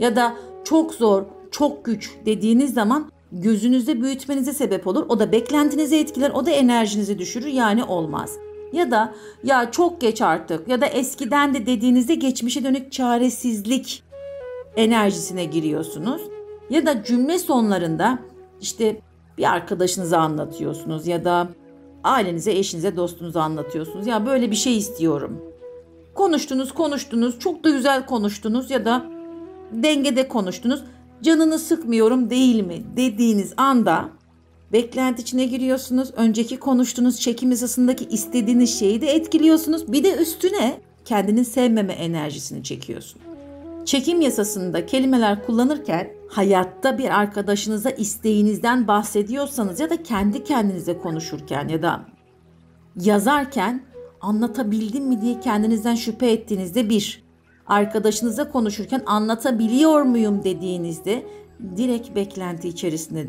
Ya 0.00 0.16
da 0.16 0.36
çok 0.64 0.94
zor, 0.94 1.22
çok 1.50 1.84
güç 1.84 2.10
dediğiniz 2.26 2.74
zaman 2.74 3.10
gözünüzde 3.32 4.02
büyütmenize 4.02 4.52
sebep 4.52 4.86
olur. 4.86 5.06
O 5.08 5.18
da 5.18 5.32
beklentinizi 5.32 5.96
etkiler, 5.96 6.30
o 6.30 6.46
da 6.46 6.50
enerjinizi 6.50 7.18
düşürür 7.18 7.46
yani 7.46 7.84
olmaz. 7.84 8.36
Ya 8.72 8.90
da 8.90 9.14
ya 9.44 9.70
çok 9.70 10.00
geç 10.00 10.22
artık 10.22 10.68
ya 10.68 10.80
da 10.80 10.86
eskiden 10.86 11.54
de 11.54 11.66
dediğinizde 11.66 12.14
geçmişe 12.14 12.64
dönük 12.64 12.92
çaresizlik 12.92 14.02
enerjisine 14.76 15.44
giriyorsunuz. 15.44 16.22
Ya 16.70 16.86
da 16.86 17.04
cümle 17.04 17.38
sonlarında 17.38 18.18
işte 18.60 19.00
bir 19.38 19.52
arkadaşınıza 19.52 20.18
anlatıyorsunuz 20.18 21.06
ya 21.06 21.24
da 21.24 21.48
ailenize, 22.04 22.52
eşinize, 22.52 22.96
dostunuza 22.96 23.42
anlatıyorsunuz. 23.42 24.06
Ya 24.06 24.26
böyle 24.26 24.50
bir 24.50 24.56
şey 24.56 24.76
istiyorum. 24.76 25.42
Konuştunuz, 26.14 26.72
konuştunuz, 26.72 27.38
çok 27.38 27.64
da 27.64 27.70
güzel 27.70 28.06
konuştunuz 28.06 28.70
ya 28.70 28.84
da 28.84 29.06
dengede 29.72 30.28
konuştunuz. 30.28 30.82
Canını 31.22 31.58
sıkmıyorum 31.58 32.30
değil 32.30 32.64
mi 32.64 32.82
dediğiniz 32.96 33.52
anda 33.56 34.08
beklenti 34.72 35.22
içine 35.22 35.44
giriyorsunuz. 35.44 36.10
Önceki 36.16 36.56
konuştuğunuz 36.56 37.20
çekim 37.20 37.50
hızındaki 37.50 38.04
istediğiniz 38.04 38.78
şeyi 38.78 39.00
de 39.00 39.06
etkiliyorsunuz. 39.06 39.92
Bir 39.92 40.04
de 40.04 40.16
üstüne 40.16 40.80
kendini 41.04 41.44
sevmeme 41.44 41.92
enerjisini 41.92 42.64
çekiyorsun. 42.64 43.20
Çekim 43.84 44.20
yasasında 44.20 44.86
kelimeler 44.86 45.46
kullanırken 45.46 46.10
hayatta 46.28 46.98
bir 46.98 47.20
arkadaşınıza 47.20 47.90
isteğinizden 47.90 48.88
bahsediyorsanız 48.88 49.80
ya 49.80 49.90
da 49.90 50.02
kendi 50.02 50.44
kendinize 50.44 50.98
konuşurken 50.98 51.68
ya 51.68 51.82
da 51.82 52.06
yazarken 52.96 53.82
anlatabildim 54.20 55.04
mi 55.04 55.22
diye 55.22 55.40
kendinizden 55.40 55.94
şüphe 55.94 56.30
ettiğinizde 56.30 56.88
bir, 56.88 57.24
arkadaşınıza 57.66 58.50
konuşurken 58.50 59.02
anlatabiliyor 59.06 60.02
muyum 60.02 60.44
dediğinizde 60.44 61.26
direkt 61.76 62.14
beklenti 62.14 62.68
içerisinde 62.68 63.26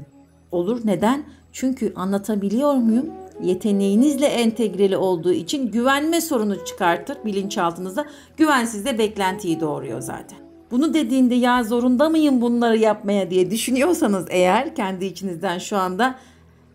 olur. 0.51 0.81
Neden? 0.85 1.23
Çünkü 1.51 1.93
anlatabiliyor 1.95 2.73
muyum? 2.73 3.20
Yeteneğinizle 3.43 4.25
entegreli 4.25 4.97
olduğu 4.97 5.34
için 5.34 5.71
güvenme 5.71 6.21
sorunu 6.21 6.65
çıkartır 6.65 7.17
bilinçaltınızda. 7.25 8.06
Güvensiz 8.38 8.86
de 8.86 8.97
beklentiyi 8.97 9.60
doğuruyor 9.60 10.01
zaten. 10.01 10.39
Bunu 10.71 10.93
dediğinde 10.93 11.36
ya 11.36 11.63
zorunda 11.63 12.10
mıyım 12.10 12.41
bunları 12.41 12.77
yapmaya 12.77 13.30
diye 13.30 13.51
düşünüyorsanız 13.51 14.25
eğer 14.30 14.75
kendi 14.75 15.06
içinizden 15.06 15.58
şu 15.58 15.77
anda 15.77 16.15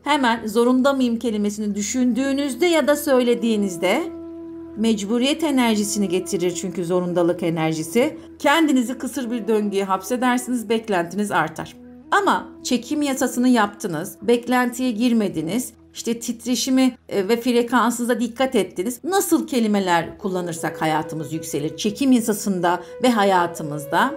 hemen 0.05 0.47
zorunda 0.47 0.93
mıyım 0.93 1.19
kelimesini 1.19 1.75
düşündüğünüzde 1.75 2.67
ya 2.67 2.87
da 2.87 2.97
söylediğinizde 2.97 4.03
mecburiyet 4.77 5.45
enerjisini 5.45 6.09
getirir 6.09 6.55
çünkü 6.55 6.85
zorundalık 6.85 7.43
enerjisi. 7.43 8.19
Kendinizi 8.39 8.99
kısır 8.99 9.31
bir 9.31 9.49
döngüye 9.49 9.85
hapsedersiniz, 9.85 10.69
beklentiniz 10.69 11.31
artar. 11.31 11.77
Ama 12.11 12.49
çekim 12.63 13.03
yasasını 13.03 13.49
yaptınız, 13.49 14.17
beklentiye 14.23 14.91
girmediniz, 14.91 15.73
işte 15.97 16.21
titreşimi 16.21 16.97
e, 17.09 17.29
ve 17.29 17.41
frekansınıza 17.41 18.21
dikkat 18.21 18.55
ettiniz. 18.55 19.05
Nasıl 19.05 19.47
kelimeler 19.47 20.19
kullanırsak 20.19 20.83
hayatımız 20.83 21.33
yükselir. 21.33 21.77
Çekim 21.77 22.13
yasasında 22.13 22.83
ve 23.03 23.11
hayatımızda 23.11 24.15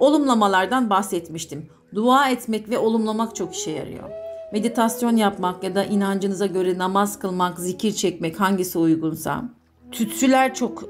olumlamalardan 0.00 0.90
bahsetmiştim. 0.90 1.66
Dua 1.94 2.30
etmek 2.30 2.70
ve 2.70 2.78
olumlamak 2.78 3.36
çok 3.36 3.54
işe 3.54 3.70
yarıyor. 3.70 4.10
Meditasyon 4.52 5.16
yapmak 5.16 5.64
ya 5.64 5.74
da 5.74 5.84
inancınıza 5.84 6.46
göre 6.46 6.78
namaz 6.78 7.18
kılmak, 7.18 7.58
zikir 7.58 7.92
çekmek 7.92 8.40
hangisi 8.40 8.78
uygunsa. 8.78 9.44
Tütsüler 9.92 10.54
çok 10.54 10.84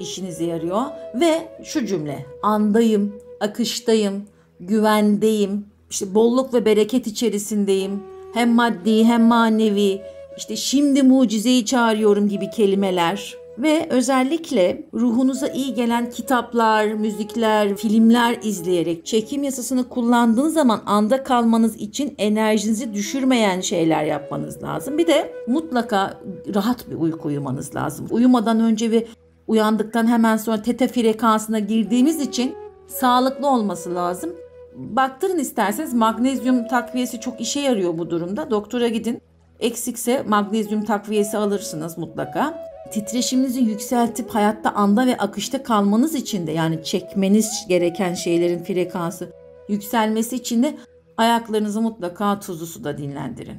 işinize 0.00 0.44
yarıyor 0.44 0.82
ve 1.14 1.48
şu 1.64 1.86
cümle 1.86 2.26
andayım, 2.42 3.14
akıştayım, 3.40 4.24
güvendeyim, 4.60 5.66
işte 5.90 6.14
bolluk 6.14 6.54
ve 6.54 6.64
bereket 6.64 7.06
içerisindeyim. 7.06 8.15
Hem 8.34 8.50
maddi 8.50 9.04
hem 9.04 9.22
manevi, 9.22 10.02
işte 10.36 10.56
şimdi 10.56 11.02
mucizeyi 11.02 11.64
çağırıyorum 11.64 12.28
gibi 12.28 12.50
kelimeler 12.50 13.36
ve 13.58 13.86
özellikle 13.90 14.86
ruhunuza 14.94 15.48
iyi 15.48 15.74
gelen 15.74 16.10
kitaplar, 16.10 16.86
müzikler, 16.86 17.76
filmler 17.76 18.38
izleyerek 18.42 19.06
çekim 19.06 19.42
yasasını 19.42 19.88
kullandığınız 19.88 20.54
zaman 20.54 20.80
anda 20.86 21.24
kalmanız 21.24 21.76
için 21.76 22.14
enerjinizi 22.18 22.94
düşürmeyen 22.94 23.60
şeyler 23.60 24.04
yapmanız 24.04 24.62
lazım. 24.62 24.98
Bir 24.98 25.06
de 25.06 25.32
mutlaka 25.46 26.20
rahat 26.54 26.90
bir 26.90 26.96
uyku 26.96 27.28
uyumanız 27.28 27.74
lazım. 27.74 28.06
Uyumadan 28.10 28.60
önce 28.60 28.90
ve 28.90 29.06
uyandıktan 29.46 30.06
hemen 30.06 30.36
sonra 30.36 30.62
teta 30.62 30.88
frekansına 30.88 31.58
girdiğimiz 31.58 32.20
için 32.20 32.54
sağlıklı 32.86 33.48
olması 33.48 33.94
lazım. 33.94 34.30
Baktırın 34.76 35.38
isterseniz 35.38 35.94
magnezyum 35.94 36.68
takviyesi 36.68 37.20
çok 37.20 37.40
işe 37.40 37.60
yarıyor 37.60 37.98
bu 37.98 38.10
durumda. 38.10 38.50
Doktora 38.50 38.88
gidin. 38.88 39.22
Eksikse 39.60 40.22
magnezyum 40.22 40.84
takviyesi 40.84 41.38
alırsınız 41.38 41.98
mutlaka. 41.98 42.66
Titreşiminizi 42.90 43.60
yükseltip 43.60 44.30
hayatta 44.30 44.70
anda 44.70 45.06
ve 45.06 45.16
akışta 45.16 45.62
kalmanız 45.62 46.14
için 46.14 46.46
de 46.46 46.52
yani 46.52 46.84
çekmeniz 46.84 47.66
gereken 47.68 48.14
şeylerin 48.14 48.64
frekansı 48.64 49.32
yükselmesi 49.68 50.36
için 50.36 50.62
de 50.62 50.76
ayaklarınızı 51.16 51.80
mutlaka 51.80 52.40
tuzlu 52.40 52.66
suda 52.66 52.98
dinlendirin. 52.98 53.58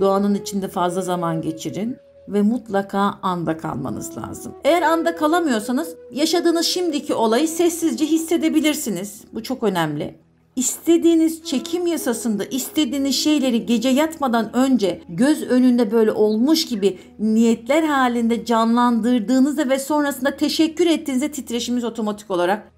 Doğanın 0.00 0.34
içinde 0.34 0.68
fazla 0.68 1.00
zaman 1.00 1.42
geçirin 1.42 1.96
ve 2.28 2.42
mutlaka 2.42 2.98
anda 3.22 3.56
kalmanız 3.56 4.18
lazım. 4.18 4.52
Eğer 4.64 4.82
anda 4.82 5.16
kalamıyorsanız 5.16 5.96
yaşadığınız 6.12 6.66
şimdiki 6.66 7.14
olayı 7.14 7.48
sessizce 7.48 8.06
hissedebilirsiniz. 8.06 9.24
Bu 9.32 9.42
çok 9.42 9.62
önemli. 9.62 10.18
İstediğiniz 10.56 11.44
çekim 11.44 11.86
yasasında 11.86 12.44
istediğiniz 12.44 13.14
şeyleri 13.14 13.66
gece 13.66 13.88
yatmadan 13.88 14.56
önce 14.56 15.02
göz 15.08 15.42
önünde 15.42 15.92
böyle 15.92 16.12
olmuş 16.12 16.66
gibi 16.66 16.98
niyetler 17.18 17.82
halinde 17.82 18.44
canlandırdığınızda 18.44 19.68
ve 19.68 19.78
sonrasında 19.78 20.36
teşekkür 20.36 20.86
ettiğinizde 20.86 21.32
titreşimimiz 21.32 21.84
otomatik 21.84 22.30
olarak 22.30 22.72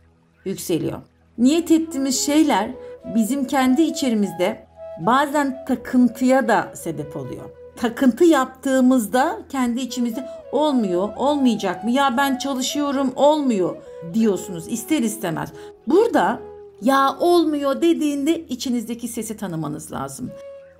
yükseliyor. 0.44 0.98
Niyet 1.38 1.70
ettiğimiz 1.70 2.20
şeyler 2.20 2.70
bizim 3.14 3.44
kendi 3.44 3.82
içerimizde 3.82 4.66
bazen 5.00 5.64
takıntıya 5.66 6.48
da 6.48 6.72
sebep 6.74 7.16
oluyor 7.16 7.57
takıntı 7.80 8.24
yaptığımızda 8.24 9.38
kendi 9.48 9.80
içimizde 9.80 10.28
olmuyor, 10.52 11.08
olmayacak 11.16 11.84
mı? 11.84 11.90
Ya 11.90 12.16
ben 12.16 12.38
çalışıyorum, 12.38 13.12
olmuyor 13.16 13.76
diyorsunuz 14.14 14.68
ister 14.68 15.02
istemez. 15.02 15.52
Burada 15.86 16.40
ya 16.82 17.16
olmuyor 17.20 17.82
dediğinde 17.82 18.46
içinizdeki 18.46 19.08
sesi 19.08 19.36
tanımanız 19.36 19.92
lazım. 19.92 20.30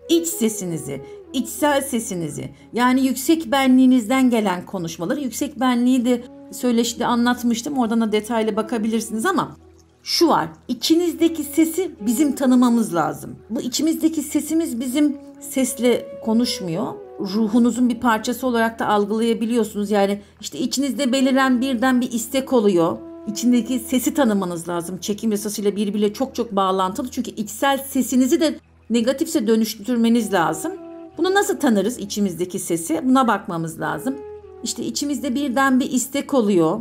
İç 0.08 0.26
sesinizi, 0.26 1.02
içsel 1.32 1.82
sesinizi 1.82 2.50
yani 2.72 3.06
yüksek 3.06 3.52
benliğinizden 3.52 4.30
gelen 4.30 4.66
konuşmaları 4.66 5.20
yüksek 5.20 5.61
benliği 5.61 6.04
de 6.04 6.22
söyleşide 6.52 7.06
anlatmıştım. 7.06 7.78
Oradan 7.78 8.00
da 8.00 8.12
detaylı 8.12 8.56
bakabilirsiniz 8.56 9.26
ama 9.26 9.56
şu 10.02 10.28
var. 10.28 10.48
İçinizdeki 10.68 11.44
sesi 11.44 11.90
bizim 12.00 12.34
tanımamız 12.34 12.94
lazım. 12.94 13.37
Bu 13.50 13.61
içimizdeki 13.61 14.22
sesimiz 14.22 14.80
bizim 14.80 15.16
sesle 15.40 16.20
konuşmuyor. 16.24 16.94
Ruhunuzun 17.20 17.88
bir 17.88 18.01
parçası 18.01 18.46
olarak 18.46 18.79
da 18.79 18.88
algılayabiliyorsunuz. 18.88 19.90
Yani 19.90 20.20
işte 20.40 20.59
içinizde 20.59 21.12
beliren 21.12 21.61
birden 21.61 22.01
bir 22.01 22.12
istek 22.12 22.53
oluyor. 22.53 22.98
İçindeki 23.27 23.79
sesi 23.79 24.14
tanımanız 24.14 24.68
lazım. 24.68 24.98
Çekim 24.98 25.31
yasasıyla 25.31 25.77
birbiriyle 25.77 26.12
çok 26.12 26.35
çok 26.35 26.57
bağlantılı. 26.57 27.11
Çünkü 27.11 27.31
içsel 27.31 27.79
sesinizi 27.79 28.40
de 28.40 28.55
negatifse 28.90 29.46
dönüştürmeniz 29.46 30.33
lazım. 30.33 30.72
Bunu 31.18 31.35
nasıl 31.35 31.57
tanırız 31.57 31.98
içimizdeki 31.98 32.59
sesi? 32.59 33.01
Buna 33.05 33.29
bakmamız 33.29 33.81
lazım. 33.81 34.16
İşte 34.64 34.85
içimizde 34.85 35.35
birden 35.35 35.81
bir 35.81 35.90
istek 35.90 36.35
oluyor 36.35 36.81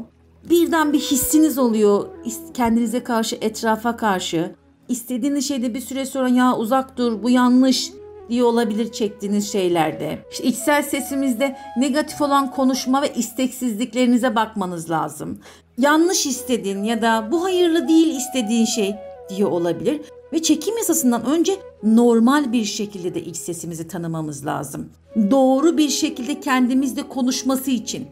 birden 0.50 0.94
bir 0.94 1.00
hissiniz 1.00 1.58
oluyor 1.58 2.06
kendinize 2.54 3.04
karşı, 3.04 3.38
etrafa 3.42 3.98
karşı. 3.98 4.56
İstediğiniz 4.90 5.48
şeyde 5.48 5.74
bir 5.74 5.82
süre 5.82 6.06
sonra 6.06 6.30
ya 6.30 6.58
uzak 6.58 6.98
dur, 6.98 7.24
bu 7.24 7.30
yanlış 7.30 7.92
diye 8.30 8.44
olabilir 8.44 8.92
çektiğiniz 8.92 9.52
şeylerde. 9.52 10.20
İşte 10.32 10.44
içsel 10.44 10.84
sesimizde 10.84 11.58
negatif 11.78 12.22
olan 12.22 12.52
konuşma 12.52 13.02
ve 13.02 13.14
isteksizliklerinize 13.14 14.36
bakmanız 14.36 14.90
lazım. 14.90 15.40
Yanlış 15.78 16.26
istediğin 16.26 16.84
ya 16.84 17.02
da 17.02 17.30
bu 17.32 17.44
hayırlı 17.44 17.88
değil 17.88 18.16
istediğin 18.16 18.66
şey 18.66 18.96
diye 19.30 19.46
olabilir. 19.46 20.02
Ve 20.34 20.42
çekim 20.42 20.78
yasasından 20.78 21.26
önce 21.26 21.54
normal 21.84 22.52
bir 22.54 22.66
şekilde 22.66 23.16
de 23.16 23.22
iç 23.22 23.38
sesimizi 23.38 23.88
tanımamız 23.88 24.46
lazım. 24.46 24.90
Doğru 25.32 25.78
bir 25.78 25.90
şekilde 25.90 26.40
kendimizle 26.40 27.08
konuşması 27.08 27.72
için 27.72 28.08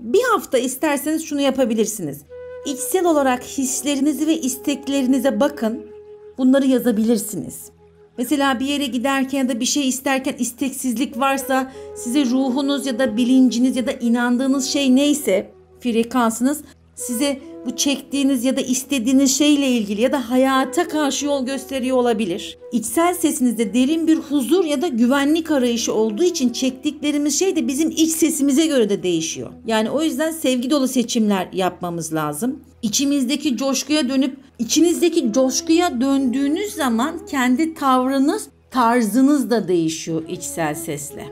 bir 0.00 0.22
hafta 0.22 0.58
isterseniz 0.58 1.24
şunu 1.24 1.40
yapabilirsiniz. 1.40 2.22
İçsel 2.66 3.06
olarak 3.06 3.42
hislerinizi 3.42 4.26
ve 4.26 4.40
isteklerinize 4.40 5.40
bakın. 5.40 5.86
Bunları 6.38 6.66
yazabilirsiniz. 6.66 7.73
Mesela 8.18 8.60
bir 8.60 8.66
yere 8.66 8.86
giderken 8.86 9.38
ya 9.38 9.48
da 9.48 9.60
bir 9.60 9.64
şey 9.64 9.88
isterken 9.88 10.34
isteksizlik 10.38 11.18
varsa 11.18 11.72
size 11.96 12.24
ruhunuz 12.24 12.86
ya 12.86 12.98
da 12.98 13.16
bilinciniz 13.16 13.76
ya 13.76 13.86
da 13.86 13.92
inandığınız 13.92 14.66
şey 14.66 14.96
neyse 14.96 15.50
frekansınız 15.80 16.60
size 16.96 17.38
bu 17.66 17.76
çektiğiniz 17.76 18.44
ya 18.44 18.56
da 18.56 18.60
istediğiniz 18.60 19.38
şeyle 19.38 19.68
ilgili 19.68 20.00
ya 20.00 20.12
da 20.12 20.30
hayata 20.30 20.88
karşı 20.88 21.26
yol 21.26 21.46
gösteriyor 21.46 21.96
olabilir. 21.96 22.58
İçsel 22.72 23.14
sesinizde 23.14 23.74
derin 23.74 24.06
bir 24.06 24.16
huzur 24.16 24.64
ya 24.64 24.82
da 24.82 24.88
güvenlik 24.88 25.50
arayışı 25.50 25.94
olduğu 25.94 26.24
için 26.24 26.48
çektiklerimiz 26.48 27.38
şey 27.38 27.56
de 27.56 27.68
bizim 27.68 27.90
iç 27.90 28.10
sesimize 28.10 28.66
göre 28.66 28.90
de 28.90 29.02
değişiyor. 29.02 29.50
Yani 29.66 29.90
o 29.90 30.02
yüzden 30.02 30.30
sevgi 30.30 30.70
dolu 30.70 30.88
seçimler 30.88 31.48
yapmamız 31.52 32.14
lazım. 32.14 32.60
İçimizdeki 32.82 33.56
coşkuya 33.56 34.08
dönüp 34.08 34.36
içinizdeki 34.58 35.32
coşkuya 35.32 36.00
döndüğünüz 36.00 36.72
zaman 36.72 37.26
kendi 37.26 37.74
tavrınız, 37.74 38.48
tarzınız 38.70 39.50
da 39.50 39.68
değişiyor 39.68 40.22
içsel 40.28 40.74
sesle. 40.74 41.26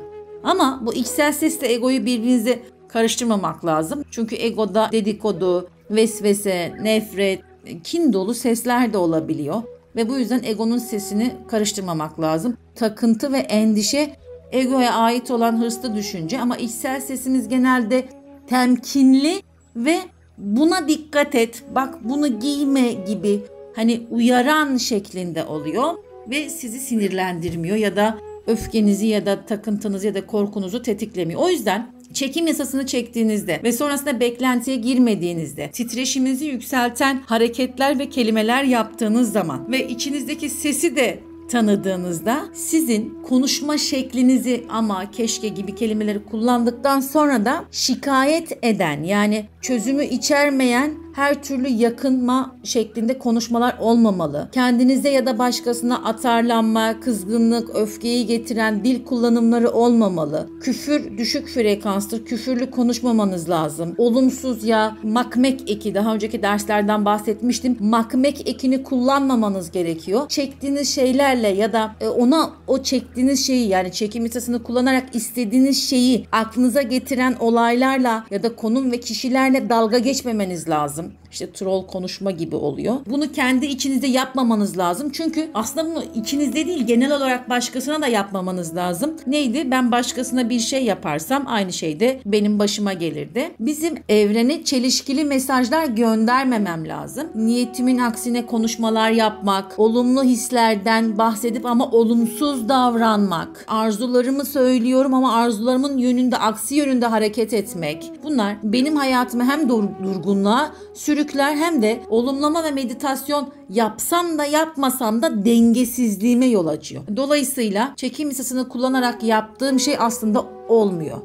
Ama 0.44 0.82
bu 0.86 0.94
içsel 0.94 1.32
sesle 1.32 1.72
egoyu 1.72 2.06
birbirinize 2.06 2.62
karıştırmamak 2.92 3.64
lazım. 3.64 4.04
Çünkü 4.10 4.36
egoda 4.36 4.88
dedikodu, 4.92 5.68
vesvese, 5.90 6.72
nefret, 6.82 7.40
kin 7.84 8.12
dolu 8.12 8.34
sesler 8.34 8.92
de 8.92 8.98
olabiliyor. 8.98 9.62
Ve 9.96 10.08
bu 10.08 10.18
yüzden 10.18 10.42
egonun 10.44 10.78
sesini 10.78 11.32
karıştırmamak 11.48 12.20
lazım. 12.20 12.56
Takıntı 12.74 13.32
ve 13.32 13.38
endişe 13.38 14.16
egoya 14.52 14.94
ait 14.94 15.30
olan 15.30 15.60
hırslı 15.60 15.94
düşünce 15.94 16.40
ama 16.40 16.56
içsel 16.56 17.00
sesimiz 17.00 17.48
genelde 17.48 18.04
temkinli 18.46 19.42
ve 19.76 19.98
buna 20.38 20.88
dikkat 20.88 21.34
et, 21.34 21.62
bak 21.74 22.04
bunu 22.04 22.40
giyme 22.40 22.92
gibi 22.92 23.42
hani 23.76 24.00
uyaran 24.10 24.76
şeklinde 24.76 25.44
oluyor 25.44 25.94
ve 26.30 26.48
sizi 26.48 26.80
sinirlendirmiyor 26.80 27.76
ya 27.76 27.96
da 27.96 28.18
öfkenizi 28.46 29.06
ya 29.06 29.26
da 29.26 29.46
takıntınızı 29.46 30.06
ya 30.06 30.14
da 30.14 30.26
korkunuzu 30.26 30.82
tetiklemiyor. 30.82 31.40
O 31.40 31.48
yüzden 31.48 31.91
çekim 32.12 32.46
yasasını 32.46 32.86
çektiğinizde 32.86 33.60
ve 33.64 33.72
sonrasında 33.72 34.20
beklentiye 34.20 34.76
girmediğinizde 34.76 35.70
titreşiminizi 35.70 36.46
yükselten 36.46 37.22
hareketler 37.26 37.98
ve 37.98 38.08
kelimeler 38.08 38.64
yaptığınız 38.64 39.32
zaman 39.32 39.72
ve 39.72 39.88
içinizdeki 39.88 40.50
sesi 40.50 40.96
de 40.96 41.18
tanıdığınızda 41.52 42.44
sizin 42.54 43.18
konuşma 43.22 43.78
şeklinizi 43.78 44.64
ama 44.68 45.10
keşke 45.10 45.48
gibi 45.48 45.74
kelimeleri 45.74 46.24
kullandıktan 46.24 47.00
sonra 47.00 47.44
da 47.44 47.64
şikayet 47.70 48.58
eden 48.62 49.02
yani 49.02 49.46
çözümü 49.60 50.04
içermeyen 50.04 50.94
her 51.12 51.42
türlü 51.42 51.68
yakınma 51.68 52.56
şeklinde 52.64 53.18
konuşmalar 53.18 53.76
olmamalı. 53.80 54.48
Kendinize 54.52 55.10
ya 55.10 55.26
da 55.26 55.38
başkasına 55.38 55.96
atarlanma, 55.96 57.00
kızgınlık, 57.00 57.76
öfkeyi 57.76 58.26
getiren 58.26 58.84
dil 58.84 59.04
kullanımları 59.04 59.70
olmamalı. 59.70 60.48
Küfür 60.60 61.18
düşük 61.18 61.48
frekanstır. 61.48 62.24
Küfürlü 62.24 62.70
konuşmamanız 62.70 63.50
lazım. 63.50 63.94
Olumsuz 63.98 64.64
ya 64.64 64.96
makmek 65.02 65.70
eki 65.70 65.94
daha 65.94 66.14
önceki 66.14 66.42
derslerden 66.42 67.04
bahsetmiştim. 67.04 67.76
Makmek 67.80 68.48
ekini 68.48 68.82
kullanmamanız 68.82 69.70
gerekiyor. 69.70 70.28
Çektiğiniz 70.28 70.94
şeylerle 70.94 71.48
ya 71.48 71.72
da 71.72 71.94
e, 72.00 72.08
ona 72.08 72.50
o 72.66 72.82
çektiğiniz 72.82 73.46
şeyi 73.46 73.68
yani 73.68 73.92
çekim 73.92 74.24
yasasını 74.24 74.62
kullanarak 74.62 75.04
istediğiniz 75.14 75.88
şeyi 75.88 76.26
aklınıza 76.32 76.82
getiren 76.82 77.36
olaylarla 77.40 78.24
ya 78.30 78.42
da 78.42 78.56
konum 78.56 78.92
ve 78.92 79.00
kişilerle 79.00 79.68
dalga 79.68 79.98
geçmemeniz 79.98 80.68
lazım 80.68 81.01
lazım. 81.02 81.21
İşte 81.32 81.52
troll 81.52 81.86
konuşma 81.86 82.30
gibi 82.30 82.56
oluyor. 82.56 82.96
Bunu 83.06 83.32
kendi 83.32 83.66
içinizde 83.66 84.06
yapmamanız 84.06 84.78
lazım. 84.78 85.10
Çünkü 85.12 85.50
aslında 85.54 85.86
bunu 85.90 86.04
içinizde 86.14 86.66
değil 86.66 86.86
genel 86.86 87.16
olarak 87.16 87.50
başkasına 87.50 88.02
da 88.02 88.06
yapmamanız 88.06 88.76
lazım. 88.76 89.16
Neydi? 89.26 89.70
Ben 89.70 89.92
başkasına 89.92 90.50
bir 90.50 90.60
şey 90.60 90.84
yaparsam 90.84 91.44
aynı 91.46 91.72
şey 91.72 92.00
de 92.00 92.20
benim 92.26 92.58
başıma 92.58 92.92
gelirdi. 92.92 93.50
Bizim 93.60 93.94
evrene 94.08 94.64
çelişkili 94.64 95.24
mesajlar 95.24 95.84
göndermemem 95.84 96.88
lazım. 96.88 97.26
Niyetimin 97.34 97.98
aksine 97.98 98.46
konuşmalar 98.46 99.10
yapmak, 99.10 99.78
olumlu 99.78 100.24
hislerden 100.24 101.18
bahsedip 101.18 101.66
ama 101.66 101.90
olumsuz 101.90 102.68
davranmak, 102.68 103.64
arzularımı 103.68 104.44
söylüyorum 104.44 105.14
ama 105.14 105.34
arzularımın 105.34 105.98
yönünde 105.98 106.36
aksi 106.36 106.74
yönünde 106.74 107.06
hareket 107.06 107.54
etmek. 107.54 108.10
Bunlar 108.24 108.56
benim 108.62 108.96
hayatımı 108.96 109.44
hem 109.44 109.68
durgunluğa 109.68 110.72
sürü 110.94 111.21
sürükler 111.22 111.56
hem 111.56 111.82
de 111.82 112.00
olumlama 112.08 112.64
ve 112.64 112.70
meditasyon 112.70 113.48
yapsam 113.70 114.38
da 114.38 114.44
yapmasam 114.44 115.22
da 115.22 115.44
dengesizliğime 115.44 116.46
yol 116.46 116.66
açıyor. 116.66 117.02
Dolayısıyla 117.16 117.92
çekim 117.96 118.28
yasasını 118.28 118.68
kullanarak 118.68 119.22
yaptığım 119.22 119.80
şey 119.80 119.96
aslında 119.98 120.44
olmuyor 120.68 121.18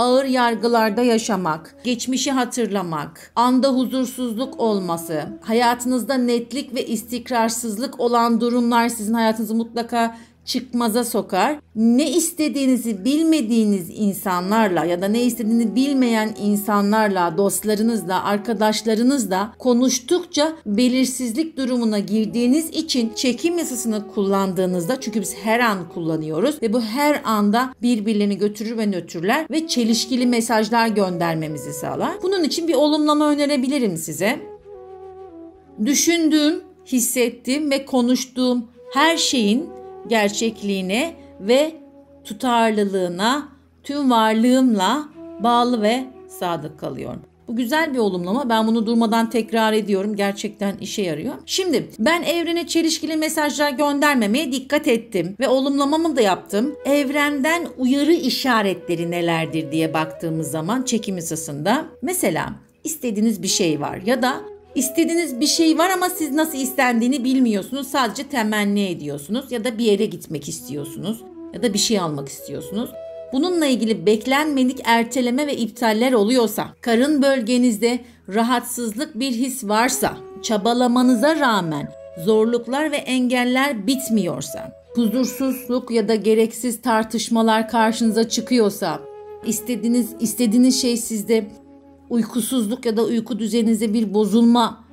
ağır 0.00 0.24
yargılarda 0.24 1.02
yaşamak, 1.02 1.76
geçmişi 1.84 2.32
hatırlamak, 2.32 3.32
anda 3.36 3.68
huzursuzluk 3.68 4.60
olması, 4.60 5.22
hayatınızda 5.40 6.14
netlik 6.14 6.74
ve 6.74 6.86
istikrarsızlık 6.86 8.00
olan 8.00 8.40
durumlar 8.40 8.88
sizin 8.88 9.14
hayatınızı 9.14 9.54
mutlaka 9.54 10.16
çıkmaza 10.44 11.04
sokar. 11.04 11.58
Ne 11.76 12.10
istediğinizi 12.10 13.04
bilmediğiniz 13.04 13.90
insanlarla 13.90 14.84
ya 14.84 15.02
da 15.02 15.08
ne 15.08 15.22
istediğini 15.22 15.74
bilmeyen 15.74 16.34
insanlarla, 16.42 17.36
dostlarınızla, 17.36 18.24
arkadaşlarınızla 18.24 19.54
konuştukça 19.58 20.52
belirsizlik 20.66 21.56
durumuna 21.56 21.98
girdiğiniz 21.98 22.70
için 22.70 23.12
çekim 23.14 23.58
yasasını 23.58 24.08
kullandığınızda 24.14 25.00
çünkü 25.00 25.20
biz 25.20 25.36
her 25.36 25.60
an 25.60 25.88
kullanıyoruz 25.94 26.62
ve 26.62 26.72
bu 26.72 26.80
her 26.80 27.20
anda 27.24 27.74
birbirlerini 27.82 28.38
götürür 28.38 28.78
ve 28.78 28.86
nötrler 28.86 29.46
ve 29.50 29.68
çelişkili 29.68 30.26
mesajlar 30.26 30.88
göndermemizi 30.88 31.72
sağlar. 31.72 32.12
Bunun 32.22 32.44
için 32.44 32.68
bir 32.68 32.74
olumlama 32.74 33.28
önerebilirim 33.28 33.96
size. 33.96 34.40
Düşündüğüm, 35.86 36.60
hissettiğim 36.86 37.70
ve 37.70 37.86
konuştuğum 37.86 38.64
her 38.92 39.16
şeyin 39.16 39.79
gerçekliğine 40.08 41.14
ve 41.40 41.72
tutarlılığına 42.24 43.48
tüm 43.82 44.10
varlığımla 44.10 45.08
bağlı 45.42 45.82
ve 45.82 46.04
sadık 46.28 46.80
kalıyorum. 46.80 47.22
Bu 47.48 47.56
güzel 47.56 47.94
bir 47.94 47.98
olumlama. 47.98 48.48
Ben 48.48 48.66
bunu 48.66 48.86
durmadan 48.86 49.30
tekrar 49.30 49.72
ediyorum. 49.72 50.16
Gerçekten 50.16 50.76
işe 50.76 51.02
yarıyor. 51.02 51.34
Şimdi 51.46 51.90
ben 51.98 52.22
evrene 52.22 52.66
çelişkili 52.66 53.16
mesajlar 53.16 53.70
göndermemeye 53.70 54.52
dikkat 54.52 54.88
ettim 54.88 55.36
ve 55.40 55.48
olumlamamı 55.48 56.16
da 56.16 56.20
yaptım. 56.20 56.74
Evrenden 56.84 57.66
uyarı 57.78 58.12
işaretleri 58.12 59.10
nelerdir 59.10 59.72
diye 59.72 59.94
baktığımız 59.94 60.50
zaman 60.50 60.82
çekim 60.82 61.16
hissasında 61.16 61.84
mesela 62.02 62.52
istediğiniz 62.84 63.42
bir 63.42 63.48
şey 63.48 63.80
var 63.80 64.00
ya 64.06 64.22
da 64.22 64.40
İstediğiniz 64.74 65.40
bir 65.40 65.46
şey 65.46 65.78
var 65.78 65.90
ama 65.90 66.08
siz 66.08 66.30
nasıl 66.30 66.58
istendiğini 66.58 67.24
bilmiyorsunuz. 67.24 67.88
Sadece 67.88 68.28
temenni 68.28 68.86
ediyorsunuz 68.86 69.52
ya 69.52 69.64
da 69.64 69.78
bir 69.78 69.84
yere 69.84 70.06
gitmek 70.06 70.48
istiyorsunuz 70.48 71.22
ya 71.54 71.62
da 71.62 71.74
bir 71.74 71.78
şey 71.78 71.98
almak 71.98 72.28
istiyorsunuz. 72.28 72.90
Bununla 73.32 73.66
ilgili 73.66 74.06
beklenmedik 74.06 74.80
erteleme 74.84 75.46
ve 75.46 75.56
iptaller 75.56 76.12
oluyorsa, 76.12 76.68
karın 76.80 77.22
bölgenizde 77.22 78.00
rahatsızlık 78.28 79.20
bir 79.20 79.32
his 79.32 79.64
varsa, 79.64 80.16
çabalamanıza 80.42 81.36
rağmen 81.36 81.92
zorluklar 82.24 82.92
ve 82.92 82.96
engeller 82.96 83.86
bitmiyorsa, 83.86 84.72
huzursuzluk 84.94 85.90
ya 85.90 86.08
da 86.08 86.14
gereksiz 86.14 86.82
tartışmalar 86.82 87.68
karşınıza 87.68 88.28
çıkıyorsa, 88.28 89.00
istediğiniz 89.46 90.10
istediğiniz 90.20 90.82
şey 90.82 90.96
sizde 90.96 91.46
uykusuzluk 92.10 92.86
ya 92.86 92.96
da 92.96 93.04
uyku 93.04 93.38
düzeninizde 93.38 93.94
bir 93.94 94.14
bozulma 94.14 94.90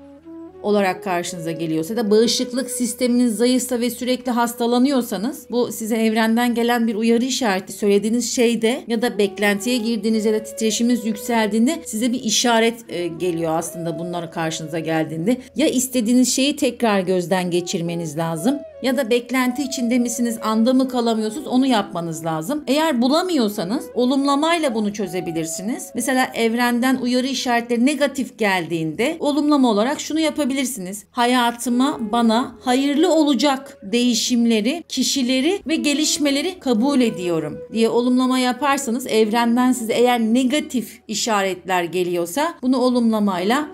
olarak 0.64 1.04
karşınıza 1.04 1.52
geliyorsa 1.52 1.96
da 1.96 2.12
bağışıklık 2.12 2.72
sisteminiz 2.72 3.38
zayıfsa 3.38 3.80
ve 3.80 3.90
sürekli 3.90 4.32
hastalanıyorsanız 4.32 5.48
bu 5.52 5.72
size 5.72 5.96
evrenden 5.98 6.56
gelen 6.56 6.88
bir 6.88 6.96
uyarı 6.96 7.26
işareti 7.26 7.74
söylediğiniz 7.74 8.36
şeyde 8.36 8.84
ya 8.88 9.02
da 9.02 9.18
beklentiye 9.18 9.78
girdiğinizde 9.78 10.30
ya 10.30 10.40
da 10.40 10.44
titreşiminiz 10.44 11.06
yükseldiğinde 11.06 11.82
size 11.86 12.12
bir 12.12 12.24
işaret 12.24 12.86
e, 12.90 13.08
geliyor 13.08 13.58
aslında 13.58 14.00
bunlar 14.00 14.32
karşınıza 14.32 14.80
geldiğinde. 14.80 15.38
Ya 15.56 15.68
istediğiniz 15.68 16.36
şeyi 16.36 16.56
tekrar 16.56 17.00
gözden 17.00 17.52
geçirmeniz 17.52 18.18
lazım 18.18 18.60
ya 18.82 18.98
da 18.98 19.10
beklenti 19.10 19.64
içinde 19.64 20.00
misiniz, 20.00 20.38
anda 20.44 20.74
mı 20.74 20.88
kalamıyorsunuz 20.88 21.48
onu 21.48 21.68
yapmanız 21.68 22.26
lazım. 22.26 22.64
Eğer 22.68 23.02
bulamıyorsanız 23.02 23.86
olumlamayla 23.94 24.76
bunu 24.76 24.94
çözebilirsiniz. 24.94 25.92
Mesela 25.96 26.32
evrenden 26.34 26.96
uyarı 26.96 27.28
işaretleri 27.28 27.86
negatif 27.86 28.40
geldiğinde 28.40 29.18
olumlama 29.20 29.70
olarak 29.70 30.00
şunu 30.00 30.20
yapabilirsiniz. 30.20 31.06
Hayatıma 31.12 31.98
bana 32.12 32.56
hayırlı 32.62 33.14
olacak 33.14 33.78
değişimleri, 33.84 34.84
kişileri 34.90 35.60
ve 35.68 35.76
gelişmeleri 35.76 36.60
kabul 36.60 37.02
ediyorum 37.02 37.58
diye 37.74 37.90
olumlama 37.90 38.40
yaparsanız 38.40 39.08
evrenden 39.08 39.72
size 39.72 39.94
eğer 39.94 40.20
negatif 40.20 41.02
işaretler 41.08 41.84
geliyorsa 41.84 42.54
bunu 42.62 42.78
olumlamayla 42.78 43.68